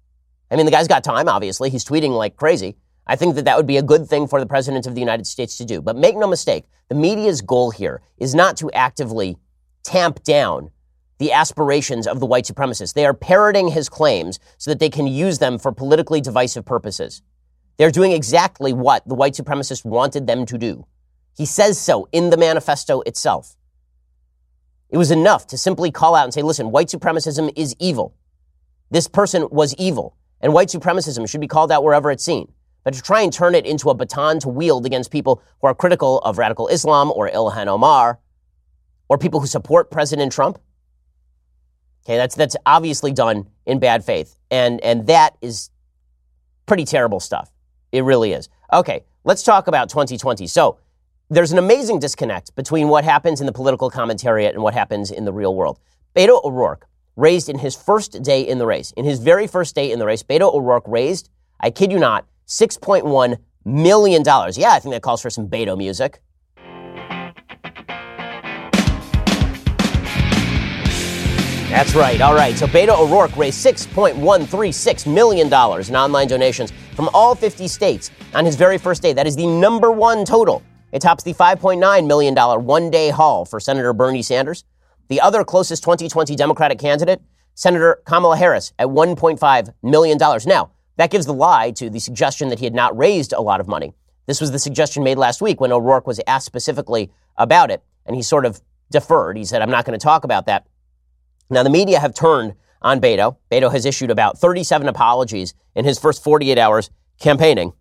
[0.51, 1.71] I mean, the guy's got time, obviously.
[1.71, 2.77] He's tweeting like crazy.
[3.07, 5.27] I think that that would be a good thing for the President of the United
[5.27, 5.83] States to do.
[5.83, 9.37] But make no mistake, the media's goal here is not to actively
[9.83, 10.71] tamp down
[11.19, 12.95] the aspirations of the white supremacists.
[12.95, 17.23] They are parroting his claims so that they can use them for politically divisive purposes.
[17.77, 20.87] They're doing exactly what the white supremacists wanted them to do.
[21.37, 23.57] He says so in the manifesto itself.
[24.91, 28.15] It was enough to simply call out and say, listen, white supremacism is evil.
[28.91, 32.53] This person was evil, and white supremacism should be called out wherever it's seen.
[32.85, 35.75] But to try and turn it into a baton to wield against people who are
[35.75, 38.21] critical of radical Islam or Ilhan Omar,
[39.09, 40.61] or people who support President Trump,
[42.05, 44.37] okay, that's, that's obviously done in bad faith.
[44.51, 45.71] And, and that is
[46.67, 47.51] pretty terrible stuff.
[47.93, 48.49] It really is.
[48.73, 50.47] Okay, let's talk about 2020.
[50.47, 50.79] So,
[51.31, 55.25] there's an amazing disconnect between what happens in the political commentariat and what happens in
[55.25, 55.81] the real world.
[56.15, 56.87] Beto O'Rourke
[57.17, 60.07] raised in his first day in the race, in his very first day in the
[60.07, 64.23] race, Beto O'Rourke raised, I kid you not, $6.1 million.
[64.25, 66.21] Yeah, I think that calls for some Beto music.
[71.75, 72.21] That's right.
[72.21, 72.57] All right.
[72.57, 78.55] So Beto O'Rourke raised $6.136 million in online donations from all 50 states on his
[78.55, 79.13] very first day.
[79.13, 80.63] That is the number one total.
[80.93, 84.63] It tops the $5.9 million one day haul for Senator Bernie Sanders.
[85.09, 87.21] The other closest 2020 Democratic candidate,
[87.57, 90.17] Senator Kamala Harris, at $1.5 million.
[90.47, 93.59] Now, that gives the lie to the suggestion that he had not raised a lot
[93.59, 93.95] of money.
[94.27, 98.15] This was the suggestion made last week when O'Rourke was asked specifically about it, and
[98.15, 98.61] he sort of
[98.93, 99.37] deferred.
[99.37, 100.69] He said, I'm not going to talk about that.
[101.55, 103.37] Now, the media have turned on Beto.
[103.49, 106.91] Beto has issued about 37 apologies in his first 48 hours
[107.21, 107.73] campaigning.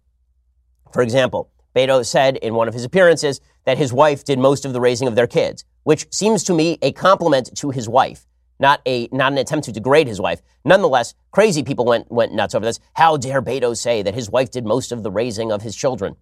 [0.94, 4.74] For example, Beto said in one of his appearances that his wife did most of
[4.74, 8.28] the raising of their kids, which seems to me a compliment to his wife,
[8.60, 10.44] not a not an attempt to degrade his wife.
[10.64, 12.80] Nonetheless, crazy people went went nuts over this.
[12.94, 16.16] How dare Beto say that his wife did most of the raising of his children?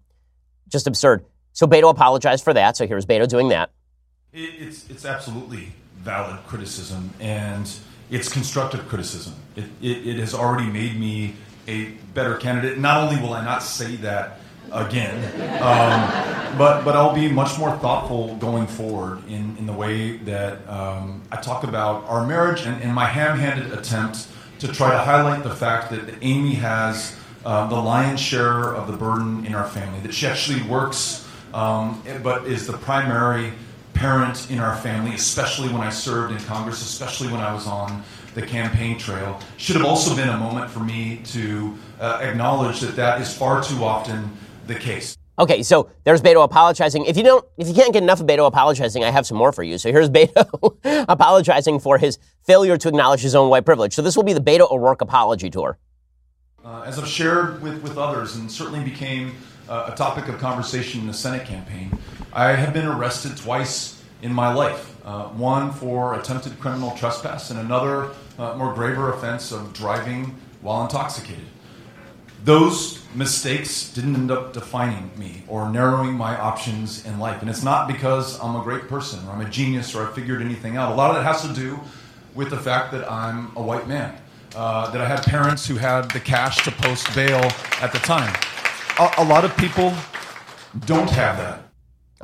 [0.68, 1.26] Just absurd.
[1.52, 2.78] So Beto apologized for that.
[2.78, 3.72] So here's Beto doing that.
[4.32, 7.70] It's it's absolutely valid criticism, and
[8.10, 9.34] it's constructive criticism.
[9.56, 11.34] It, it, it has already made me
[11.68, 12.78] a better candidate.
[12.78, 14.38] Not only will I not say that
[14.72, 15.16] again,
[15.62, 20.66] um, but but I'll be much more thoughtful going forward in, in the way that
[20.68, 25.42] um, I talk about our marriage and, and my ham-handed attempt to try to highlight
[25.42, 30.00] the fact that Amy has uh, the lion's share of the burden in our family.
[30.00, 33.52] That she actually works, um, but is the primary
[34.02, 38.02] parent in our family, especially when I served in Congress, especially when I was on
[38.34, 39.38] the campaign trail.
[39.58, 43.62] Should have also been a moment for me to uh, acknowledge that that is far
[43.62, 44.28] too often
[44.66, 45.16] the case.
[45.38, 47.04] Okay, so there's Beto apologizing.
[47.04, 49.52] If you don't, if you can't get enough of Beto apologizing, I have some more
[49.52, 49.78] for you.
[49.78, 50.74] So here's Beto
[51.08, 53.94] apologizing for his failure to acknowledge his own white privilege.
[53.94, 55.78] So this will be the Beto O'Rourke apology tour.
[56.64, 59.36] Uh, as I've shared with, with others, and certainly became
[59.72, 61.98] uh, a topic of conversation in the Senate campaign,
[62.30, 64.94] I have been arrested twice in my life.
[65.02, 70.82] Uh, one for attempted criminal trespass, and another uh, more graver offense of driving while
[70.82, 71.46] intoxicated.
[72.44, 77.40] Those mistakes didn't end up defining me or narrowing my options in life.
[77.40, 80.42] And it's not because I'm a great person or I'm a genius or I figured
[80.42, 80.92] anything out.
[80.92, 81.80] A lot of it has to do
[82.34, 84.14] with the fact that I'm a white man,
[84.54, 87.40] uh, that I had parents who had the cash to post bail
[87.80, 88.34] at the time.
[88.98, 89.92] A, a lot of people
[90.86, 91.62] don't have that.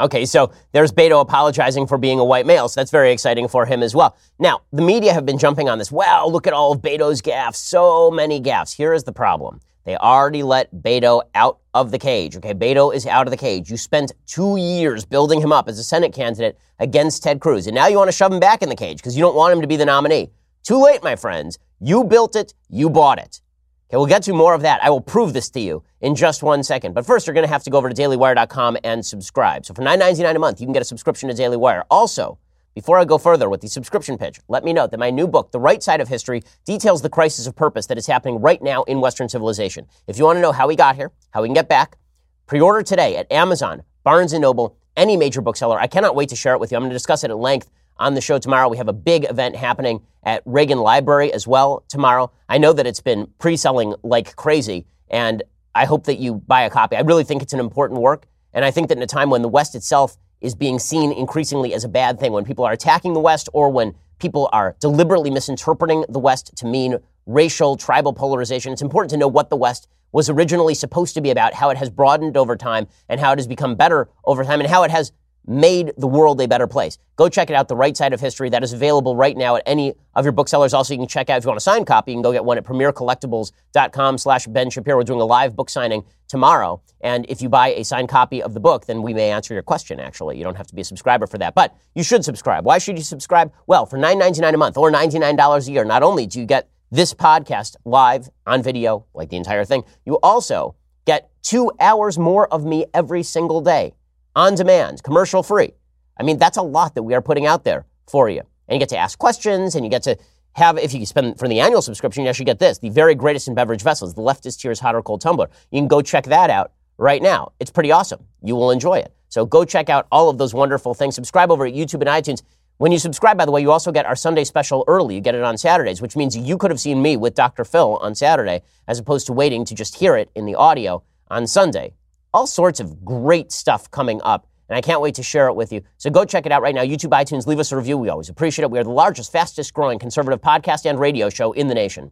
[0.01, 3.67] Okay, so there's Beto apologizing for being a white male, so that's very exciting for
[3.67, 4.17] him as well.
[4.39, 5.91] Now, the media have been jumping on this.
[5.91, 8.77] Wow, look at all of Beto's gaffes, so many gaffes.
[8.77, 9.61] Here is the problem.
[9.85, 12.37] They already let Beto out of the cage.
[12.37, 13.71] Okay, Beto is out of the cage.
[13.71, 17.75] You spent two years building him up as a Senate candidate against Ted Cruz, and
[17.75, 19.63] now you want to shove him back in the cage because you don't want him
[19.63, 20.31] to be the nominee.
[20.63, 21.59] Too late, my friends.
[21.81, 23.41] You built it, you bought it.
[23.89, 24.85] Okay, we'll get to more of that.
[24.85, 26.95] I will prove this to you in just one second.
[26.95, 29.65] But first, you're going to have to go over to dailywire.com and subscribe.
[29.65, 31.85] So for $9.99 a month, you can get a subscription to Daily Wire.
[31.91, 32.39] Also,
[32.75, 35.53] before I go further with the subscription pitch, let me note that my new book,
[35.53, 38.83] The Right Side of History, details the crisis of purpose that is happening right now
[38.83, 39.87] in Western civilization.
[40.07, 41.97] If you want to know how we got here, how we can get back,
[42.45, 45.81] pre-order today at Amazon, Barnes & Noble, any major bookseller.
[45.81, 46.77] I cannot wait to share it with you.
[46.77, 48.69] I'm going to discuss it at length on the show tomorrow.
[48.69, 52.31] We have a big event happening at Reagan Library as well tomorrow.
[52.49, 55.43] I know that it's been pre selling like crazy, and
[55.75, 56.97] I hope that you buy a copy.
[56.97, 59.43] I really think it's an important work, and I think that in a time when
[59.43, 63.13] the West itself is being seen increasingly as a bad thing, when people are attacking
[63.13, 68.73] the West or when people are deliberately misinterpreting the West to mean racial, tribal polarization,
[68.73, 71.77] it's important to know what the West was originally supposed to be about, how it
[71.77, 74.91] has broadened over time, and how it has become better over time, and how it
[74.91, 75.13] has
[75.49, 76.99] made the world a better place.
[77.17, 78.51] Go check it out, The Right Side of History.
[78.51, 80.75] That is available right now at any of your booksellers.
[80.75, 82.45] Also, you can check out, if you want a signed copy, you can go get
[82.45, 84.99] one at premiercollectibles.com slash Ben Shapiro.
[84.99, 86.83] We're doing a live book signing tomorrow.
[87.01, 89.63] And if you buy a signed copy of the book, then we may answer your
[89.63, 90.37] question, actually.
[90.37, 91.55] You don't have to be a subscriber for that.
[91.55, 92.65] But you should subscribe.
[92.65, 93.53] Why should you subscribe?
[93.67, 97.15] Well, for $9.99 a month or $99 a year, not only do you get this
[97.15, 100.75] podcast live on video, like the entire thing, you also
[101.07, 103.95] get two hours more of me every single day
[104.39, 105.73] on demand, commercial free.
[106.17, 108.41] I mean, that's a lot that we are putting out there for you.
[108.69, 110.17] And you get to ask questions and you get to
[110.53, 113.49] have, if you spend for the annual subscription, you actually get this the very greatest
[113.49, 115.51] in beverage vessels, the leftist tears hot or cold tumbler.
[115.73, 117.51] You can go check that out right now.
[117.59, 118.25] It's pretty awesome.
[118.41, 119.13] You will enjoy it.
[119.29, 121.17] So go check out all of those wonderful things.
[121.17, 122.43] Subscribe over at YouTube and iTunes.
[122.77, 125.17] When you subscribe, by the way, you also get our Sunday special early.
[125.17, 127.65] You get it on Saturdays, which means you could have seen me with Dr.
[127.65, 131.49] Phil on Saturday as opposed to waiting to just hear it in the audio on
[131.49, 131.95] Sunday
[132.33, 134.47] all sorts of great stuff coming up.
[134.69, 135.83] And I can't wait to share it with you.
[135.97, 136.83] So go check it out right now.
[136.83, 137.97] YouTube, iTunes, leave us a review.
[137.97, 138.71] We always appreciate it.
[138.71, 142.11] We are the largest, fastest growing conservative podcast and radio show in the nation.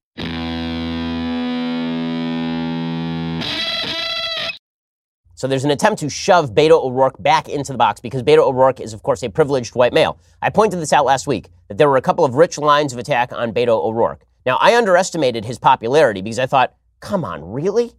[5.34, 8.80] So there's an attempt to shove Beto O'Rourke back into the box because Beto O'Rourke
[8.80, 10.18] is, of course, a privileged white male.
[10.40, 12.98] I pointed this out last week that there were a couple of rich lines of
[12.98, 14.24] attack on Beto O'Rourke.
[14.46, 17.92] Now, I underestimated his popularity because I thought, come on, really?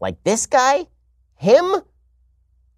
[0.00, 0.86] Like this guy?
[1.40, 1.76] Him?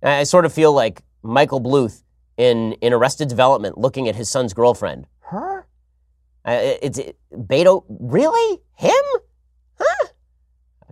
[0.05, 2.05] I sort of feel like Michael Bluth
[2.37, 5.09] in, in Arrested Development looking at his son's girlfriend.
[5.19, 5.67] Her?
[6.45, 7.85] Uh, it's it, Beto.
[7.89, 8.61] Really?
[8.77, 8.93] Him?
[9.81, 10.07] Huh?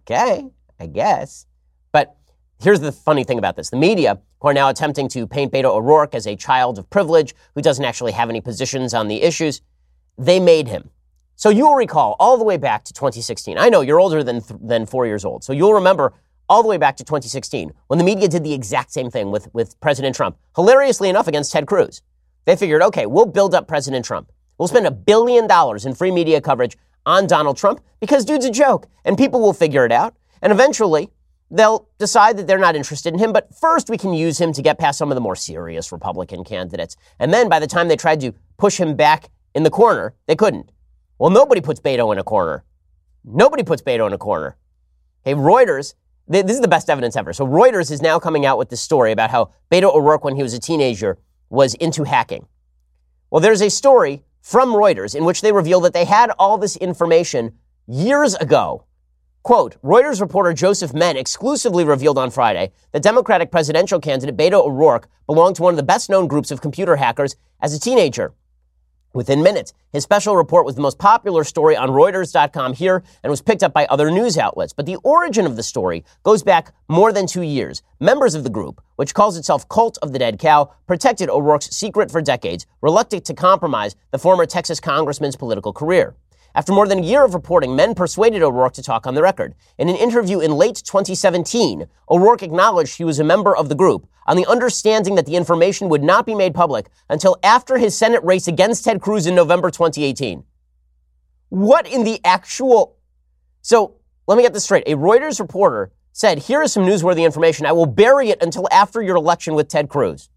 [0.00, 0.48] Okay,
[0.80, 1.46] I guess.
[1.92, 2.16] But
[2.60, 5.66] here's the funny thing about this the media, who are now attempting to paint Beto
[5.66, 9.60] O'Rourke as a child of privilege who doesn't actually have any positions on the issues,
[10.18, 10.90] they made him.
[11.36, 13.58] So you'll recall all the way back to 2016.
[13.58, 15.44] I know you're older than, th- than four years old.
[15.44, 16.14] So you'll remember
[16.50, 19.48] all the way back to 2016 when the media did the exact same thing with,
[19.54, 22.02] with President Trump, hilariously enough, against Ted Cruz.
[22.44, 24.32] They figured, okay, we'll build up President Trump.
[24.58, 28.50] We'll spend a billion dollars in free media coverage on Donald Trump because dude's a
[28.50, 30.16] joke and people will figure it out.
[30.42, 31.10] And eventually,
[31.50, 33.32] they'll decide that they're not interested in him.
[33.32, 36.42] But first, we can use him to get past some of the more serious Republican
[36.42, 36.96] candidates.
[37.20, 40.36] And then by the time they tried to push him back in the corner, they
[40.36, 40.72] couldn't.
[41.18, 42.64] Well, nobody puts Beto in a corner.
[43.24, 44.56] Nobody puts Beto in a corner.
[45.22, 45.94] Hey, Reuters
[46.28, 47.32] this is the best evidence ever.
[47.32, 50.42] So Reuters is now coming out with this story about how Beto O'Rourke, when he
[50.42, 52.46] was a teenager, was into hacking.
[53.30, 56.76] Well, there's a story from Reuters in which they reveal that they had all this
[56.76, 58.84] information years ago.
[59.42, 65.08] Quote, Reuters reporter Joseph Menn exclusively revealed on Friday that Democratic presidential candidate Beto O'Rourke
[65.26, 68.34] belonged to one of the best known groups of computer hackers as a teenager.
[69.12, 73.42] Within minutes, his special report was the most popular story on Reuters.com here and was
[73.42, 74.72] picked up by other news outlets.
[74.72, 77.82] But the origin of the story goes back more than two years.
[77.98, 82.08] Members of the group, which calls itself Cult of the Dead Cow, protected O'Rourke's secret
[82.08, 86.14] for decades, reluctant to compromise the former Texas congressman's political career.
[86.54, 89.54] After more than a year of reporting, Menn persuaded O'Rourke to talk on the record.
[89.78, 94.08] In an interview in late 2017, O'Rourke acknowledged he was a member of the group
[94.26, 98.22] on the understanding that the information would not be made public until after his Senate
[98.24, 100.44] race against Ted Cruz in November 2018.
[101.48, 102.96] What in the actual.
[103.62, 103.96] So
[104.26, 104.84] let me get this straight.
[104.86, 107.66] A Reuters reporter said, Here is some newsworthy information.
[107.66, 110.28] I will bury it until after your election with Ted Cruz.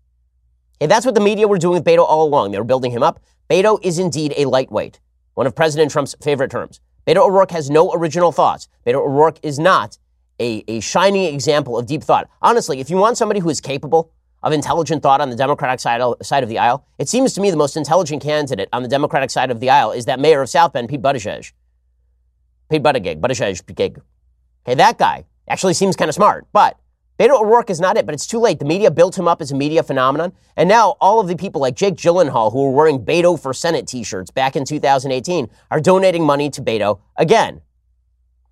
[0.80, 2.52] Hey, that's what the media were doing with Beto all along.
[2.52, 3.22] They were building him up.
[3.50, 5.00] Beto is indeed a lightweight
[5.34, 6.80] one of President Trump's favorite terms.
[7.08, 8.68] Beto O'Rourke has no original thoughts.
[8.86, 9.98] Beto O'Rourke is not
[10.40, 12.30] a, a shining example of deep thought.
[12.42, 14.12] Honestly, if you want somebody who is capable
[14.44, 16.86] of intelligent thought on the Democratic side, side of the aisle?
[17.00, 19.92] It seems to me the most intelligent candidate on the Democratic side of the aisle
[19.92, 21.54] is that mayor of South Bend, Pete Buttigieg.
[22.70, 24.02] Pete Buttigieg, Buttigieg,
[24.66, 26.78] Okay, that guy actually seems kind of smart, but
[27.20, 28.60] Beto O'Rourke is not it, but it's too late.
[28.60, 30.34] The media built him up as a media phenomenon.
[30.58, 33.88] And now all of the people like Jake Gyllenhaal, who were wearing Beto for Senate
[33.88, 37.62] t shirts back in 2018, are donating money to Beto again.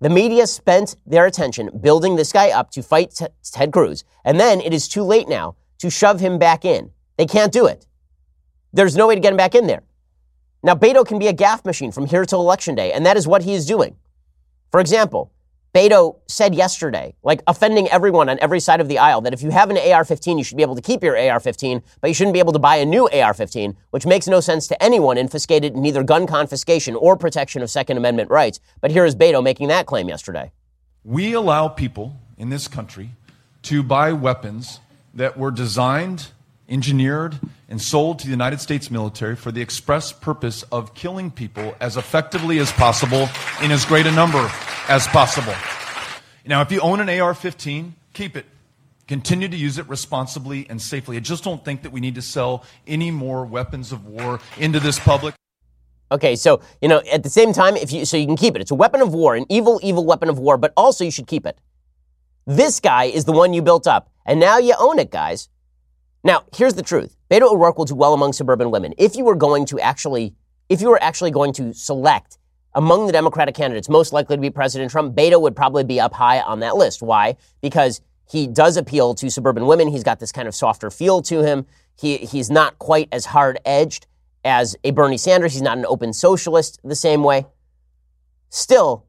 [0.02, 4.02] The media spent their attention building this guy up to fight t- Ted Cruz.
[4.24, 6.90] And then it is too late now to shove him back in.
[7.16, 7.86] They can't do it.
[8.72, 9.84] There's no way to get him back in there.
[10.60, 13.28] Now, Beto can be a gaffe machine from here till election day, and that is
[13.28, 13.94] what he is doing.
[14.72, 15.30] For example,
[15.74, 19.50] Beto said yesterday, like offending everyone on every side of the aisle, that if you
[19.50, 22.14] have an AR 15, you should be able to keep your AR 15, but you
[22.14, 25.16] shouldn't be able to buy a new AR 15, which makes no sense to anyone
[25.16, 28.60] infiscated in either gun confiscation or protection of Second Amendment rights.
[28.82, 30.52] But here is Beto making that claim yesterday.
[31.04, 33.08] We allow people in this country
[33.62, 34.78] to buy weapons
[35.14, 36.28] that were designed,
[36.68, 37.38] engineered,
[37.68, 41.96] and sold to the United States military for the express purpose of killing people as
[41.96, 43.28] effectively as possible
[43.62, 44.50] in as great a number
[44.88, 45.54] as possible.
[46.46, 48.46] Now, if you own an AR 15, keep it.
[49.08, 51.16] Continue to use it responsibly and safely.
[51.16, 54.80] I just don't think that we need to sell any more weapons of war into
[54.80, 55.34] this public.
[56.10, 58.60] Okay, so, you know, at the same time, if you, so you can keep it.
[58.60, 61.26] It's a weapon of war, an evil, evil weapon of war, but also you should
[61.26, 61.58] keep it.
[62.46, 65.48] This guy is the one you built up, and now you own it, guys.
[66.24, 67.16] Now, here's the truth.
[67.30, 68.94] Beto O'Rourke will do well among suburban women.
[68.96, 70.34] If you were going to actually,
[70.68, 72.38] if you were actually going to select
[72.74, 76.14] among the Democratic candidates most likely to be President Trump, Beto would probably be up
[76.14, 77.02] high on that list.
[77.02, 77.36] Why?
[77.60, 78.00] Because
[78.30, 79.88] he does appeal to suburban women.
[79.88, 81.66] He's got this kind of softer feel to him.
[81.98, 84.06] He, he's not quite as hard edged
[84.44, 85.52] as a Bernie Sanders.
[85.52, 87.46] He's not an open socialist the same way.
[88.48, 89.06] Still,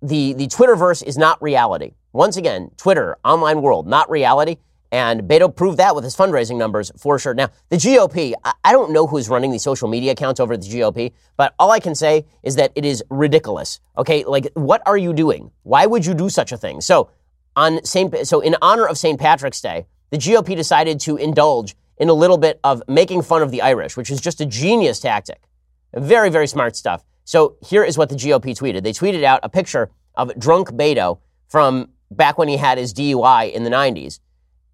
[0.00, 1.94] the, the Twitterverse is not reality.
[2.12, 4.56] Once again, Twitter, online world, not reality.
[4.92, 7.34] And Beto proved that with his fundraising numbers for sure.
[7.34, 8.32] Now, the GOP,
[8.62, 11.72] I don't know who's running the social media accounts over at the GOP, but all
[11.72, 13.80] I can say is that it is ridiculous.
[13.98, 15.50] Okay, like what are you doing?
[15.64, 16.80] Why would you do such a thing?
[16.80, 17.10] So,
[17.56, 19.18] on Saint, so in honor of St.
[19.18, 23.50] Patrick's Day, the GOP decided to indulge in a little bit of making fun of
[23.50, 25.42] the Irish, which is just a genius tactic.
[25.92, 27.04] Very, very smart stuff.
[27.24, 28.82] So here is what the GOP tweeted.
[28.82, 31.18] They tweeted out a picture of drunk Beto
[31.48, 34.20] from back when he had his DUI in the 90s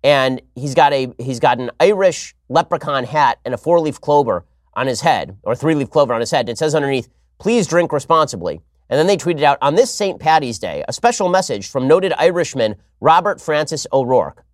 [0.02, 4.44] and he's got a he's got an Irish leprechaun hat and a four leaf clover
[4.74, 6.48] on his head or three leaf clover on his head.
[6.48, 10.18] It says underneath, "Please drink responsibly." And then they tweeted out on this St.
[10.18, 14.44] Patty's Day a special message from noted Irishman Robert Francis O'Rourke.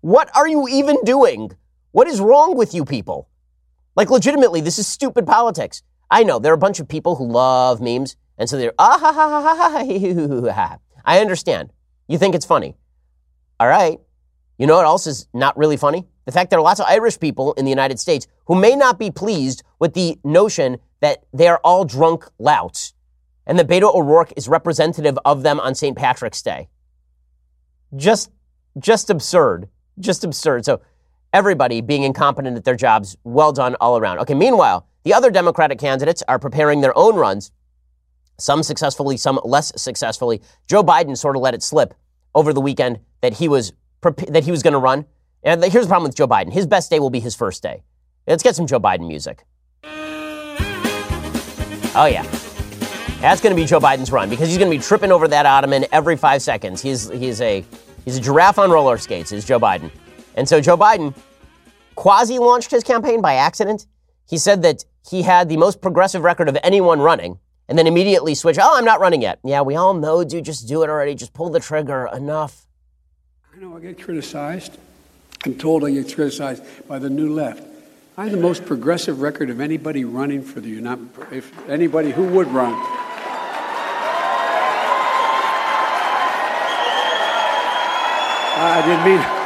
[0.00, 1.50] What are you even doing?
[1.90, 3.28] What is wrong with you people?
[3.96, 5.82] Like legitimately, this is stupid politics.
[6.10, 8.98] I know there are a bunch of people who love memes, and so they're ah
[8.98, 10.52] ha ha ha ha.
[10.52, 10.78] ha.
[11.04, 11.72] I understand.
[12.06, 12.76] You think it's funny.
[13.58, 13.98] All right.
[14.58, 16.06] You know what else is not really funny?
[16.26, 18.98] The fact there are lots of Irish people in the United States who may not
[18.98, 22.94] be pleased with the notion that they are all drunk louts
[23.46, 25.96] and that Beto O'Rourke is representative of them on St.
[25.96, 26.68] Patrick's Day.
[27.94, 28.30] Just,
[28.78, 29.68] just absurd.
[29.98, 30.64] Just absurd.
[30.64, 30.80] So
[31.32, 34.18] everybody being incompetent at their jobs, well done all around.
[34.20, 37.52] Okay, meanwhile, the other Democratic candidates are preparing their own runs,
[38.38, 40.40] some successfully, some less successfully.
[40.66, 41.94] Joe Biden sort of let it slip
[42.34, 43.72] over the weekend that he was
[44.12, 45.06] that he was going to run.
[45.42, 46.52] And here's the problem with Joe Biden.
[46.52, 47.82] His best day will be his first day.
[48.26, 49.44] Let's get some Joe Biden music.
[51.96, 52.22] Oh, yeah.
[53.20, 55.46] That's going to be Joe Biden's run because he's going to be tripping over that
[55.46, 56.82] ottoman every five seconds.
[56.82, 57.64] He's, he's, a,
[58.04, 59.90] he's a giraffe on roller skates, is Joe Biden.
[60.34, 61.14] And so Joe Biden
[61.94, 63.86] quasi launched his campaign by accident.
[64.28, 67.38] He said that he had the most progressive record of anyone running
[67.68, 69.38] and then immediately switched, oh, I'm not running yet.
[69.44, 71.14] Yeah, we all know, dude, just do it already.
[71.14, 72.08] Just pull the trigger.
[72.12, 72.66] Enough.
[73.54, 74.76] I know I get criticized.
[75.44, 77.62] I'm told I get criticized by the new left.
[78.16, 82.24] I have the most progressive record of anybody running for the United, if anybody who
[82.24, 82.74] would run.
[88.56, 89.43] I didn't mean.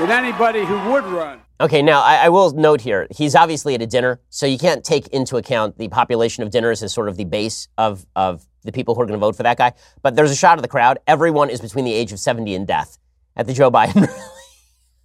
[0.00, 1.40] With anybody who would run.
[1.60, 4.82] Okay, now I, I, will note here, he's obviously at a dinner, so you can't
[4.82, 8.72] take into account the population of dinners as sort of the base of, of the
[8.72, 9.74] people who are going to vote for that guy.
[10.00, 11.00] But there's a shot of the crowd.
[11.06, 12.96] Everyone is between the age of 70 and death
[13.36, 14.08] at the Joe Biden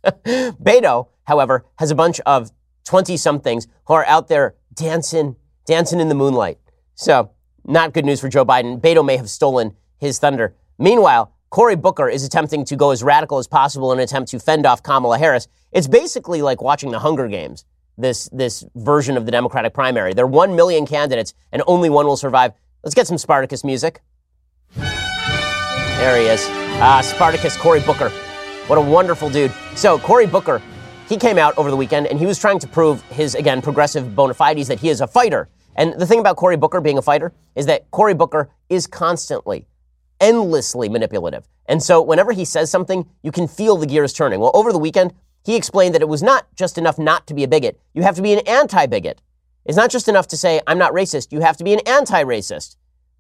[0.05, 0.53] rally.
[0.63, 2.51] Beto, however, has a bunch of
[2.85, 5.35] 20 somethings who are out there dancing,
[5.65, 6.57] dancing in the moonlight.
[6.93, 7.31] So,
[7.65, 8.79] not good news for Joe Biden.
[8.79, 10.55] Beto may have stolen his thunder.
[10.77, 14.39] Meanwhile, Cory Booker is attempting to go as radical as possible in an attempt to
[14.39, 15.47] fend off Kamala Harris.
[15.71, 17.63] It's basically like watching the Hunger Games,
[17.97, 20.13] this, this version of the Democratic primary.
[20.13, 22.51] There are one million candidates and only one will survive.
[22.83, 24.01] Let's get some Spartacus music.
[24.75, 26.45] There he is.
[26.81, 28.09] Ah, Spartacus Cory Booker.
[28.67, 29.53] What a wonderful dude.
[29.77, 30.61] So, Cory Booker,
[31.07, 34.13] he came out over the weekend and he was trying to prove his, again, progressive
[34.13, 35.47] bona fides that he is a fighter.
[35.77, 39.67] And the thing about Cory Booker being a fighter is that Cory Booker is constantly,
[40.19, 41.47] endlessly manipulative.
[41.67, 44.39] And so, whenever he says something, you can feel the gears turning.
[44.39, 45.13] Well, over the weekend,
[45.43, 48.15] he explained that it was not just enough not to be a bigot, you have
[48.15, 49.21] to be an anti bigot.
[49.65, 52.23] It's not just enough to say, I'm not racist, you have to be an anti
[52.23, 52.75] racist.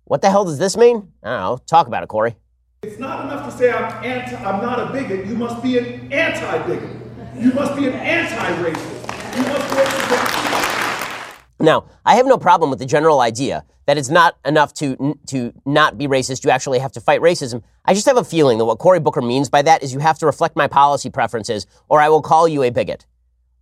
[0.05, 1.11] What the hell does this mean?
[1.23, 1.57] I don't know.
[1.65, 2.35] Talk about it, Cory.
[2.83, 5.25] It's not enough to say I'm anti, I'm not a bigot.
[5.25, 6.89] You must be an anti-bigot.
[7.35, 9.35] You must be an anti-racist.
[9.35, 14.37] You must work Now, I have no problem with the general idea that it's not
[14.45, 16.43] enough to to not be racist.
[16.43, 17.63] You actually have to fight racism.
[17.85, 20.19] I just have a feeling that what Cory Booker means by that is you have
[20.19, 23.05] to reflect my policy preferences, or I will call you a bigot.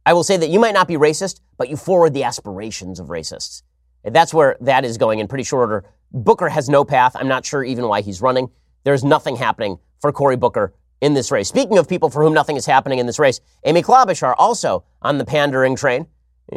[0.06, 3.08] I will say that you might not be racist, but you forward the aspirations of
[3.08, 3.64] racists.
[4.04, 5.86] That's where that is going in pretty short order.
[6.12, 7.16] Booker has no path.
[7.16, 8.50] I'm not sure even why he's running.
[8.84, 11.48] There's nothing happening for Cory Booker in this race.
[11.48, 15.18] Speaking of people for whom nothing is happening in this race, Amy Klobuchar also on
[15.18, 16.08] the pandering train.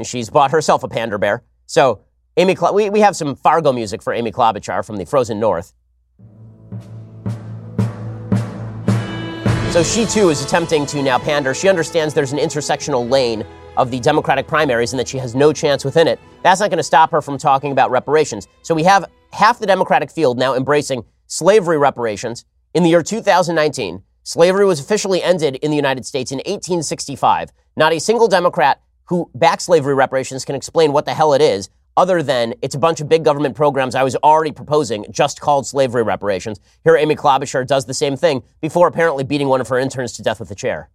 [0.02, 1.44] She's bought herself a pander bear.
[1.66, 2.00] So
[2.38, 5.72] Amy, we, we have some Fargo music for Amy Klobuchar from the Frozen North.
[9.72, 11.54] So she too is attempting to now pander.
[11.54, 13.44] She understands there's an intersectional lane
[13.78, 16.20] of the Democratic primaries and that she has no chance within it.
[16.42, 18.48] That's not going to stop her from talking about reparations.
[18.60, 22.44] So we have half the Democratic field now embracing slavery reparations.
[22.74, 27.50] In the year 2019, slavery was officially ended in the United States in 1865.
[27.76, 31.70] Not a single Democrat who backs slavery reparations can explain what the hell it is,
[31.96, 35.66] other than it's a bunch of big government programs I was already proposing, just called
[35.66, 36.60] slavery reparations.
[36.84, 40.22] Here, Amy Klobuchar does the same thing before apparently beating one of her interns to
[40.22, 40.90] death with a chair.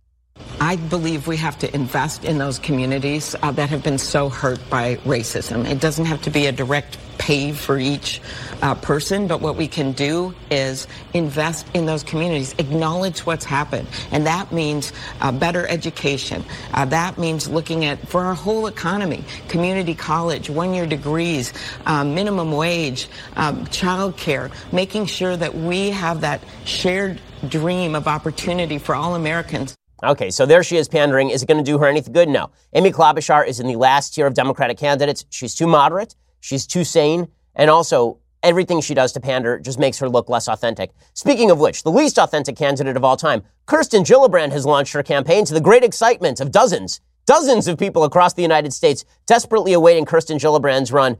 [0.59, 4.59] I believe we have to invest in those communities uh, that have been so hurt
[4.69, 5.67] by racism.
[5.67, 8.19] It doesn't have to be a direct pay for each
[8.61, 13.87] uh, person, but what we can do is invest in those communities, acknowledge what's happened,
[14.11, 16.43] and that means uh, better education.
[16.73, 21.53] Uh, that means looking at for our whole economy, community college, one-year degrees,
[21.85, 28.07] um, minimum wage, um, child care, making sure that we have that shared dream of
[28.07, 29.75] opportunity for all Americans.
[30.03, 31.29] Okay, so there she is pandering.
[31.29, 32.27] Is it going to do her anything good?
[32.27, 32.49] No.
[32.73, 35.25] Amy Klobuchar is in the last tier of Democratic candidates.
[35.29, 36.15] She's too moderate.
[36.39, 37.27] She's too sane.
[37.55, 40.91] And also, everything she does to pander just makes her look less authentic.
[41.13, 45.03] Speaking of which, the least authentic candidate of all time, Kirsten Gillibrand has launched her
[45.03, 49.73] campaign to the great excitement of dozens, dozens of people across the United States desperately
[49.73, 51.17] awaiting Kirsten Gillibrand's run.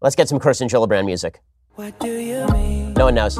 [0.00, 1.40] Let's get some Kirsten Gillibrand music.
[1.76, 2.94] What do you mean?
[2.94, 3.38] No one knows.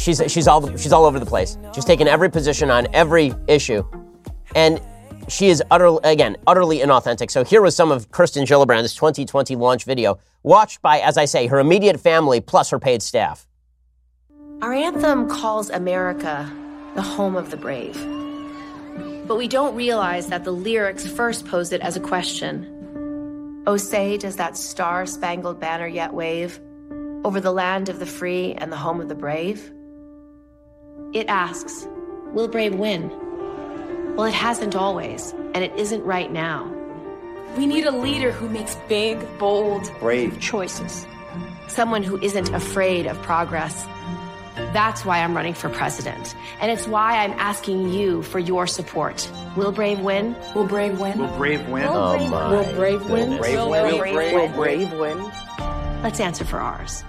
[0.00, 1.58] She's, she's, all, she's all over the place.
[1.74, 3.84] She's taken every position on every issue.
[4.54, 4.80] And
[5.28, 7.30] she is utterly, again, utterly inauthentic.
[7.30, 11.46] So here was some of Kirsten Gillibrand's 2020 launch video, watched by, as I say,
[11.48, 13.46] her immediate family plus her paid staff.
[14.62, 16.50] Our anthem calls America
[16.94, 17.94] the home of the brave.
[19.28, 23.64] But we don't realize that the lyrics first pose it as a question.
[23.66, 26.58] Oh, say, does that star spangled banner yet wave
[27.22, 29.70] over the land of the free and the home of the brave?
[31.12, 31.88] It asks,
[32.32, 33.10] Will Brave win?
[34.14, 36.72] Well, it hasn't always, and it isn't right now.
[37.56, 41.06] We need a leader who makes big, bold, brave choices.
[41.66, 43.86] Someone who isn't afraid of progress.
[44.72, 46.36] That's why I'm running for president.
[46.60, 49.28] And it's why I'm asking you for your support.
[49.56, 50.36] Will Brave win?
[50.54, 51.18] Will Brave win?
[51.18, 51.84] Will Brave win?
[51.88, 53.30] Oh Will Brave, my will Brave win?
[53.30, 53.48] goodness.
[53.48, 54.48] Will Will Brave, Brave will?
[54.62, 55.18] Brave win?
[56.04, 57.02] Let's answer for ours.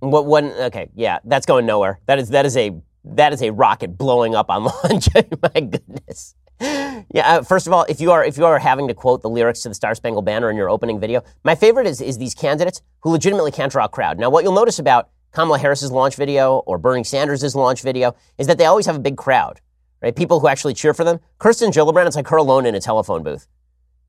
[0.00, 0.46] What one?
[0.46, 2.00] Okay, yeah, that's going nowhere.
[2.06, 2.72] That is that is a
[3.04, 5.08] that is a rocket blowing up on launch.
[5.54, 6.34] My goodness.
[6.60, 7.02] Yeah.
[7.38, 9.62] Uh, first of all, if you are if you are having to quote the lyrics
[9.62, 12.82] to the Star Spangled Banner in your opening video, my favorite is is these candidates
[13.00, 14.18] who legitimately can't draw a crowd.
[14.18, 18.46] Now, what you'll notice about Kamala Harris's launch video or Bernie Sanders' launch video is
[18.46, 19.60] that they always have a big crowd,
[20.02, 20.14] right?
[20.14, 21.20] People who actually cheer for them.
[21.38, 23.48] Kirsten Gillibrand, it's like her alone in a telephone booth,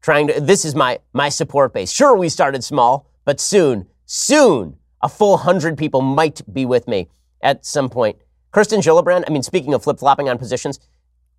[0.01, 0.39] trying to.
[0.39, 1.91] This is my my support base.
[1.91, 7.09] Sure, we started small, but soon, soon, a full hundred people might be with me
[7.41, 8.17] at some point.
[8.53, 10.79] Kirsten Gillibrand, I mean, speaking of flip flopping on positions,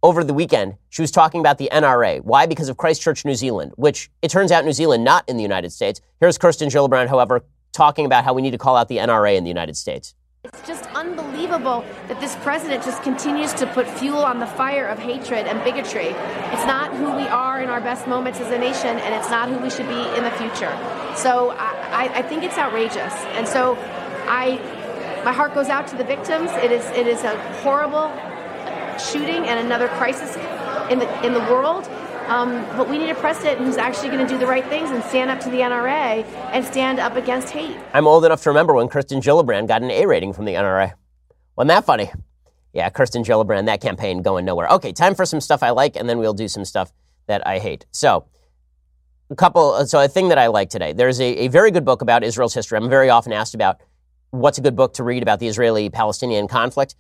[0.02, 2.20] over the weekend, she was talking about the NRA.
[2.22, 2.44] Why?
[2.44, 5.70] Because of Christchurch, New Zealand, which it turns out New Zealand not in the United
[5.70, 6.00] States.
[6.18, 9.44] Here's Kirsten Gillibrand, however, talking about how we need to call out the NRA in
[9.44, 10.14] the United States.
[10.42, 14.98] It's just unbelievable that this president just continues to put fuel on the fire of
[14.98, 16.08] hatred and bigotry.
[16.08, 19.48] It's not who we are in our best moments as a nation, and it's not
[19.48, 20.76] who we should be in the future.
[21.16, 23.14] So I, I, I think it's outrageous.
[23.38, 23.78] And so
[24.26, 24.58] I,
[25.24, 26.50] my heart goes out to the victims.
[26.52, 28.12] It is, it is a horrible
[28.98, 30.36] shooting and another crisis
[30.90, 31.88] in the in the world.
[32.28, 35.04] Um, but we need a president who's actually going to do the right things and
[35.04, 37.76] stand up to the NRA and stand up against hate.
[37.92, 40.94] I'm old enough to remember when Kirsten Gillibrand got an A rating from the NRA.
[41.56, 42.10] Wasn't that funny?
[42.72, 44.68] Yeah, Kirsten Gillibrand, that campaign going nowhere.
[44.68, 46.92] Okay, time for some stuff I like, and then we'll do some stuff
[47.26, 47.84] that I hate.
[47.92, 48.26] So,
[49.30, 50.92] a couple, so a thing that I like today.
[50.94, 52.78] There's a, a very good book about Israel's history.
[52.78, 53.80] I'm very often asked about
[54.34, 56.96] what's a good book to read about the Israeli Palestinian conflict.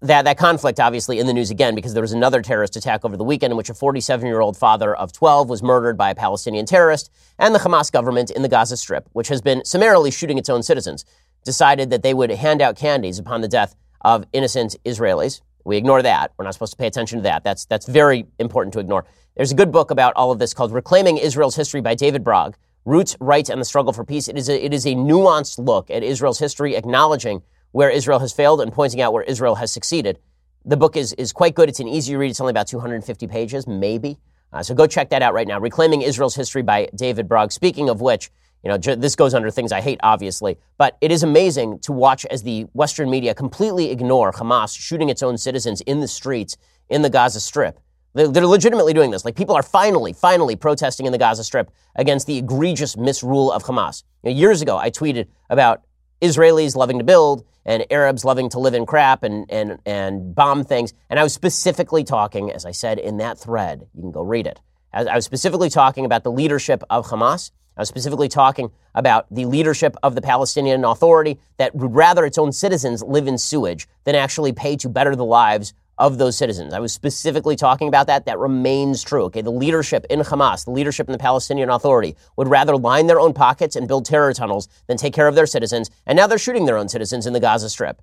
[0.00, 3.16] That, that conflict, obviously, in the news again because there was another terrorist attack over
[3.16, 6.14] the weekend in which a 47 year old father of 12 was murdered by a
[6.14, 10.38] Palestinian terrorist, and the Hamas government in the Gaza Strip, which has been summarily shooting
[10.38, 11.04] its own citizens,
[11.44, 15.40] decided that they would hand out candies upon the death of innocent Israelis.
[15.64, 16.32] We ignore that.
[16.36, 17.42] We're not supposed to pay attention to that.
[17.42, 19.04] That's, that's very important to ignore.
[19.36, 22.56] There's a good book about all of this called Reclaiming Israel's History by David Brog
[22.88, 24.28] Roots, Rights, and the Struggle for Peace.
[24.28, 28.32] It is a, it is a nuanced look at Israel's history, acknowledging where Israel has
[28.32, 30.18] failed and pointing out where Israel has succeeded.
[30.64, 31.68] The book is, is quite good.
[31.68, 32.30] It's an easy read.
[32.30, 34.16] It's only about 250 pages, maybe.
[34.54, 35.60] Uh, so go check that out right now.
[35.60, 37.52] Reclaiming Israel's History by David Brog.
[37.52, 38.30] Speaking of which,
[38.64, 42.24] you know, this goes under things I hate, obviously, but it is amazing to watch
[42.30, 46.56] as the Western media completely ignore Hamas shooting its own citizens in the streets
[46.88, 47.78] in the Gaza Strip.
[48.14, 49.24] They're, legitimately doing this.
[49.24, 53.64] Like people are finally, finally protesting in the Gaza Strip against the egregious misrule of
[53.64, 54.02] Hamas.
[54.22, 55.82] You know, years ago, I tweeted about
[56.20, 60.64] Israelis loving to build and Arabs loving to live in crap and, and, and bomb
[60.64, 60.94] things.
[61.10, 64.46] And I was specifically talking, as I said in that thread, you can go read
[64.46, 64.60] it.
[64.92, 69.44] I was specifically talking about the leadership of Hamas I was specifically talking about the
[69.44, 74.16] leadership of the Palestinian Authority that would rather its own citizens live in sewage than
[74.16, 76.72] actually pay to better the lives of those citizens.
[76.72, 78.26] I was specifically talking about that.
[78.26, 79.24] That remains true.
[79.24, 83.20] Okay, the leadership in Hamas, the leadership in the Palestinian Authority would rather line their
[83.20, 85.90] own pockets and build terror tunnels than take care of their citizens.
[86.06, 88.00] And now they're shooting their own citizens in the Gaza Strip.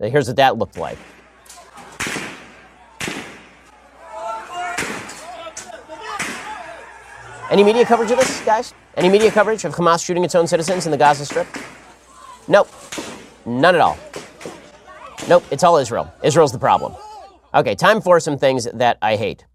[0.00, 0.98] here's what that looked like.
[7.48, 8.74] Any media coverage of this, guys?
[8.96, 11.46] Any media coverage of Hamas shooting its own citizens in the Gaza Strip?
[12.48, 12.68] Nope.
[13.44, 13.96] None at all.
[15.28, 16.12] Nope, it's all Israel.
[16.24, 16.96] Israel's the problem.
[17.56, 19.46] Okay, time for some things that I hate.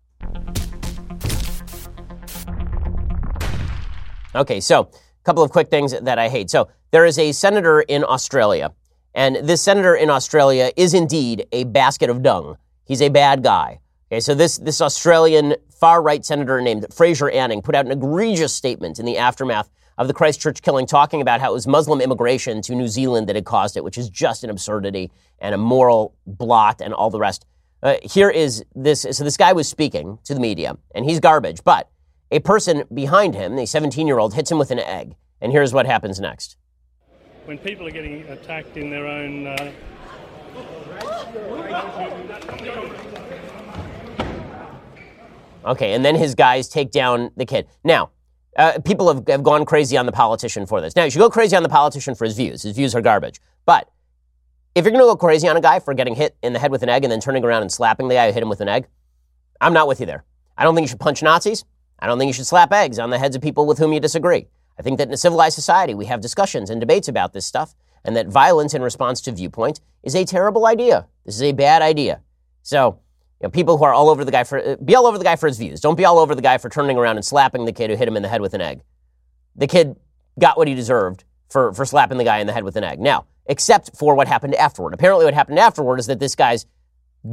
[4.34, 6.49] Okay, so a couple of quick things that I hate.
[6.49, 8.74] So there is a senator in Australia,
[9.14, 12.58] and this senator in Australia is indeed a basket of dung.
[12.86, 13.82] He's a bad guy.
[14.12, 18.52] Okay, so this, this Australian far right senator named Fraser Anning put out an egregious
[18.52, 22.64] statement in the aftermath of the Christchurch killing, talking about how it was Muslim immigration
[22.64, 26.16] to New Zealand that had caused it, which is just an absurdity and a moral
[26.26, 27.45] blot and all the rest.
[27.84, 29.05] Uh, here is this.
[29.11, 31.63] So this guy was speaking to the media, and he's garbage.
[31.63, 31.89] But
[32.29, 35.15] a person behind him, a 17 year old, hits him with an egg.
[35.41, 36.57] And here's what happens next.
[37.45, 39.47] When people are getting attacked in their own.
[39.47, 39.71] Uh
[45.63, 47.67] Okay, and then his guys take down the kid.
[47.84, 48.09] Now,
[48.57, 50.95] uh, people have, have gone crazy on the politician for this.
[50.95, 52.63] Now, you should go crazy on the politician for his views.
[52.63, 53.39] His views are garbage.
[53.65, 53.89] But
[54.74, 56.72] if you're going to go crazy on a guy for getting hit in the head
[56.72, 58.61] with an egg and then turning around and slapping the guy who hit him with
[58.61, 58.88] an egg,
[59.59, 60.24] I'm not with you there.
[60.57, 61.65] I don't think you should punch Nazis.
[61.99, 63.99] I don't think you should slap eggs on the heads of people with whom you
[63.99, 64.47] disagree.
[64.80, 67.76] I think that in a civilized society, we have discussions and debates about this stuff,
[68.03, 71.07] and that violence in response to viewpoint is a terrible idea.
[71.26, 72.22] This is a bad idea.
[72.63, 72.99] So,
[73.39, 75.24] you know, people who are all over the guy for uh, be all over the
[75.24, 75.82] guy for his views.
[75.82, 78.07] Don't be all over the guy for turning around and slapping the kid who hit
[78.07, 78.82] him in the head with an egg.
[79.55, 79.97] The kid
[80.39, 82.99] got what he deserved for for slapping the guy in the head with an egg.
[82.99, 84.94] Now, except for what happened afterward.
[84.94, 86.66] Apparently, what happened afterward is that this guy's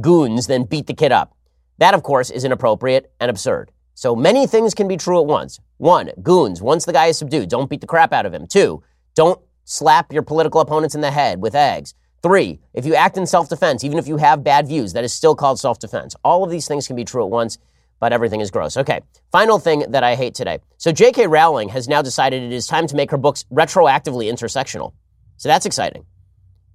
[0.01, 1.35] goons then beat the kid up.
[1.77, 3.71] That, of course, is inappropriate and absurd.
[3.95, 5.59] So many things can be true at once.
[5.77, 6.61] One, goons.
[6.61, 8.47] Once the guy is subdued, don't beat the crap out of him.
[8.47, 8.83] Two,
[9.15, 11.93] don't slap your political opponents in the head with eggs.
[12.21, 15.13] Three, if you act in self defense, even if you have bad views, that is
[15.13, 16.15] still called self defense.
[16.23, 17.57] All of these things can be true at once,
[17.99, 18.75] but everything is gross.
[18.75, 19.01] Okay,
[19.31, 20.59] final thing that I hate today.
[20.77, 21.27] So J.K.
[21.27, 24.93] Rowling has now decided it is time to make her books retroactively intersectional.
[25.39, 26.05] So that's exciting.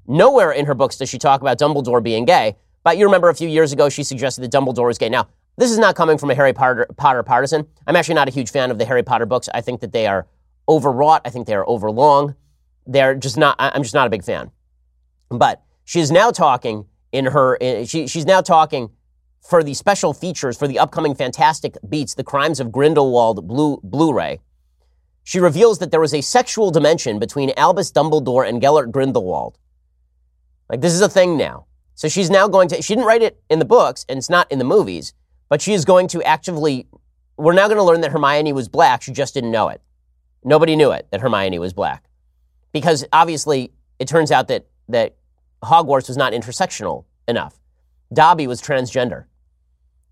[0.06, 3.34] Nowhere in her books does she talk about Dumbledore being gay, but you remember a
[3.34, 5.10] few years ago she suggested that Dumbledore is gay.
[5.10, 7.66] Now, this is not coming from a Harry Potter, Potter partisan.
[7.86, 9.50] I'm actually not a huge fan of the Harry Potter books.
[9.52, 10.26] I think that they are
[10.66, 11.20] overwrought.
[11.26, 12.34] I think they are overlong.
[12.86, 14.50] They're just not, I'm just not a big fan.
[15.28, 18.90] But she's now talking in her, eh, she, she's now talking
[19.46, 24.40] for the special features for the upcoming Fantastic Beasts, The Crimes of Grindelwald Blu- Blu-ray.
[25.24, 29.58] She reveals that there was a sexual dimension between Albus Dumbledore and Gellert Grindelwald.
[30.68, 31.66] Like, this is a thing now.
[31.94, 34.50] So she's now going to, she didn't write it in the books, and it's not
[34.52, 35.14] in the movies,
[35.48, 36.86] but she is going to actively,
[37.36, 39.02] we're now going to learn that Hermione was black.
[39.02, 39.80] She just didn't know it.
[40.44, 42.04] Nobody knew it, that Hermione was black.
[42.72, 45.14] Because obviously, it turns out that that
[45.62, 47.58] Hogwarts was not intersectional enough.
[48.12, 49.24] Dobby was transgender.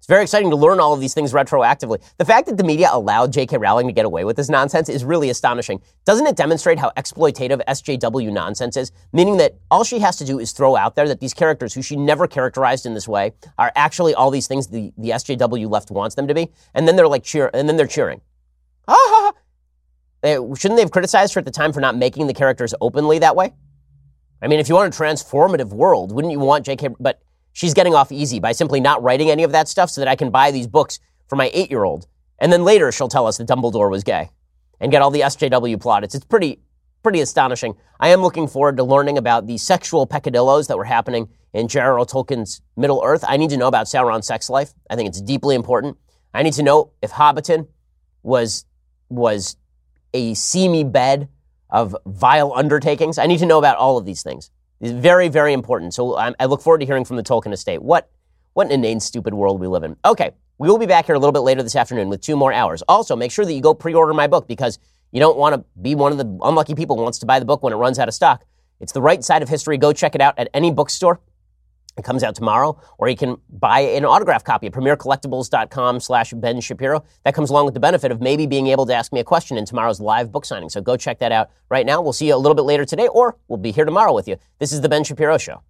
[0.03, 2.03] It's very exciting to learn all of these things retroactively.
[2.19, 3.57] The fact that the media allowed J.K.
[3.57, 5.81] Rowling to get away with this nonsense is really astonishing.
[6.05, 8.91] Doesn't it demonstrate how exploitative SJW nonsense is?
[9.13, 11.83] Meaning that all she has to do is throw out there that these characters, who
[11.83, 15.93] she never characterized in this way, are actually all these things the, the SJW left
[15.93, 18.23] wants them to be, and then they're like cheer, and then they're cheering.
[18.89, 19.33] Ah!
[20.23, 23.21] They, shouldn't they have criticized her at the time for not making the characters openly
[23.21, 23.55] that way?
[24.43, 26.89] I mean, if you want a transformative world, wouldn't you want J.K.
[26.99, 27.23] But
[27.53, 30.17] she's getting off easy by simply not writing any of that stuff so that I
[30.17, 30.99] can buy these books
[31.29, 32.07] for my eight year old.
[32.39, 34.31] And then later she'll tell us that Dumbledore was gay
[34.81, 36.15] and get all the SJW plaudits.
[36.15, 36.61] It's pretty,
[37.03, 37.77] pretty astonishing.
[38.01, 42.05] I am looking forward to learning about the sexual peccadillos that were happening in J.R.R.
[42.05, 43.25] Tolkien's Middle Earth.
[43.27, 44.73] I need to know about Sauron's sex life.
[44.91, 45.99] I think it's deeply important.
[46.35, 47.69] I need to know if Hobbiton
[48.23, 48.65] was,
[49.09, 49.57] was
[50.15, 51.29] a seamy bed
[51.71, 53.19] of vile undertakings.
[53.19, 54.51] I need to know about all of these things.
[54.83, 55.95] It's very, very important.
[55.95, 57.81] So I, I look forward to hearing from the Tolkien estate.
[57.81, 58.11] What,
[58.55, 59.97] what an inane, stupid world we live in.
[60.05, 62.53] Okay, we will be back here a little bit later this afternoon with two more
[62.53, 62.83] hours.
[62.89, 64.81] Also, make sure that you go pre-order my book because
[65.13, 67.45] you don't want to be one of the unlucky people who wants to buy the
[67.45, 68.45] book when it runs out of stock.
[68.81, 69.79] It's The Right Side of History.
[69.79, 71.21] Go check it out at any bookstore.
[71.97, 76.61] It comes out tomorrow, or you can buy an autograph copy at premiercollectibles.com slash Ben
[76.61, 77.05] Shapiro.
[77.25, 79.59] That comes along with the benefit of maybe being able to ask me a question
[79.59, 80.71] in tomorrow's live book signing.
[80.71, 82.01] So go check that out right now.
[82.01, 84.37] We'll see you a little bit later today, or we'll be here tomorrow with you.
[84.59, 85.63] This is the Ben Shapiro Show.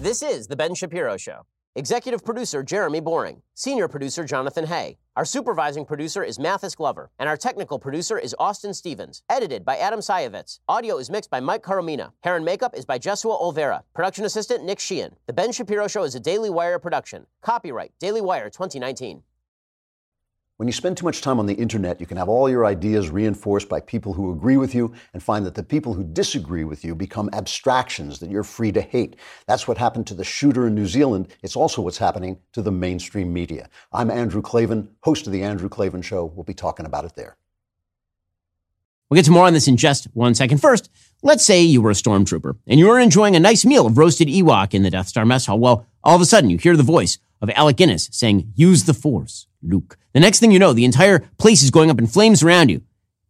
[0.00, 1.46] This is the Ben Shapiro Show.
[1.78, 3.40] Executive producer Jeremy Boring.
[3.54, 4.98] Senior producer Jonathan Hay.
[5.14, 7.12] Our supervising producer is Mathis Glover.
[7.20, 9.22] And our technical producer is Austin Stevens.
[9.30, 10.58] Edited by Adam Sayevitz.
[10.68, 12.14] Audio is mixed by Mike Caromina.
[12.24, 13.84] Hair and makeup is by Jesua Olvera.
[13.94, 15.14] Production assistant Nick Sheehan.
[15.28, 17.28] The Ben Shapiro Show is a Daily Wire production.
[17.42, 19.22] Copyright Daily Wire 2019.
[20.58, 23.10] When you spend too much time on the internet, you can have all your ideas
[23.10, 26.84] reinforced by people who agree with you and find that the people who disagree with
[26.84, 29.14] you become abstractions that you're free to hate.
[29.46, 31.28] That's what happened to the shooter in New Zealand.
[31.44, 33.68] It's also what's happening to the mainstream media.
[33.92, 36.24] I'm Andrew Klavan, host of The Andrew Klavan Show.
[36.24, 37.36] We'll be talking about it there.
[39.08, 40.58] We'll get to more on this in just one second.
[40.58, 40.90] First,
[41.22, 44.26] let's say you were a stormtrooper and you were enjoying a nice meal of roasted
[44.26, 45.60] Ewok in the Death Star mess hall.
[45.60, 48.92] Well, all of a sudden you hear the voice of Alec Guinness saying, use the
[48.92, 49.96] force, Luke.
[50.12, 52.82] The next thing you know, the entire place is going up in flames around you.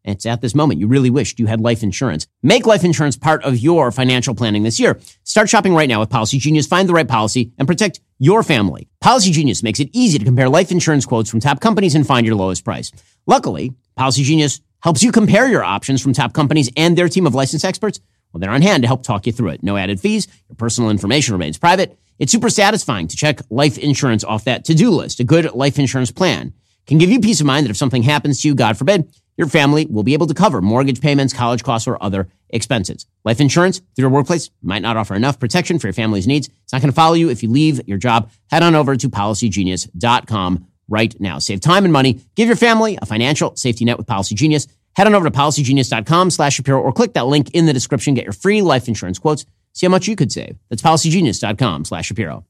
[0.05, 2.27] And it's at this moment you really wished you had life insurance.
[2.43, 4.99] Make life insurance part of your financial planning this year.
[5.25, 6.67] Start shopping right now with Policy Genius.
[6.67, 8.89] Find the right policy and protect your family.
[9.01, 12.27] Policy Genius makes it easy to compare life insurance quotes from top companies and find
[12.27, 12.91] your lowest price.
[13.27, 17.35] Luckily, Policy Genius helps you compare your options from top companies and their team of
[17.35, 18.01] licensed experts.
[18.33, 19.63] Well, they're on hand to help talk you through it.
[19.63, 20.29] No added fees.
[20.49, 21.99] Your personal information remains private.
[22.19, 25.21] It's super satisfying to check life insurance off that to-do list.
[25.21, 26.53] A good life insurance plan
[26.87, 29.47] can give you peace of mind that if something happens to you, God forbid, your
[29.47, 33.07] family will be able to cover mortgage payments, college costs, or other expenses.
[33.25, 36.49] Life insurance through your workplace might not offer enough protection for your family's needs.
[36.65, 38.31] It's not going to follow you if you leave your job.
[38.51, 41.39] Head on over to policygenius.com right now.
[41.39, 42.21] Save time and money.
[42.35, 44.67] Give your family a financial safety net with Policy Genius.
[44.97, 48.15] Head on over to policygenius.com slash Shapiro or click that link in the description.
[48.15, 49.45] Get your free life insurance quotes.
[49.73, 50.57] See how much you could save.
[50.69, 52.45] That's policygenius.com slash Shapiro.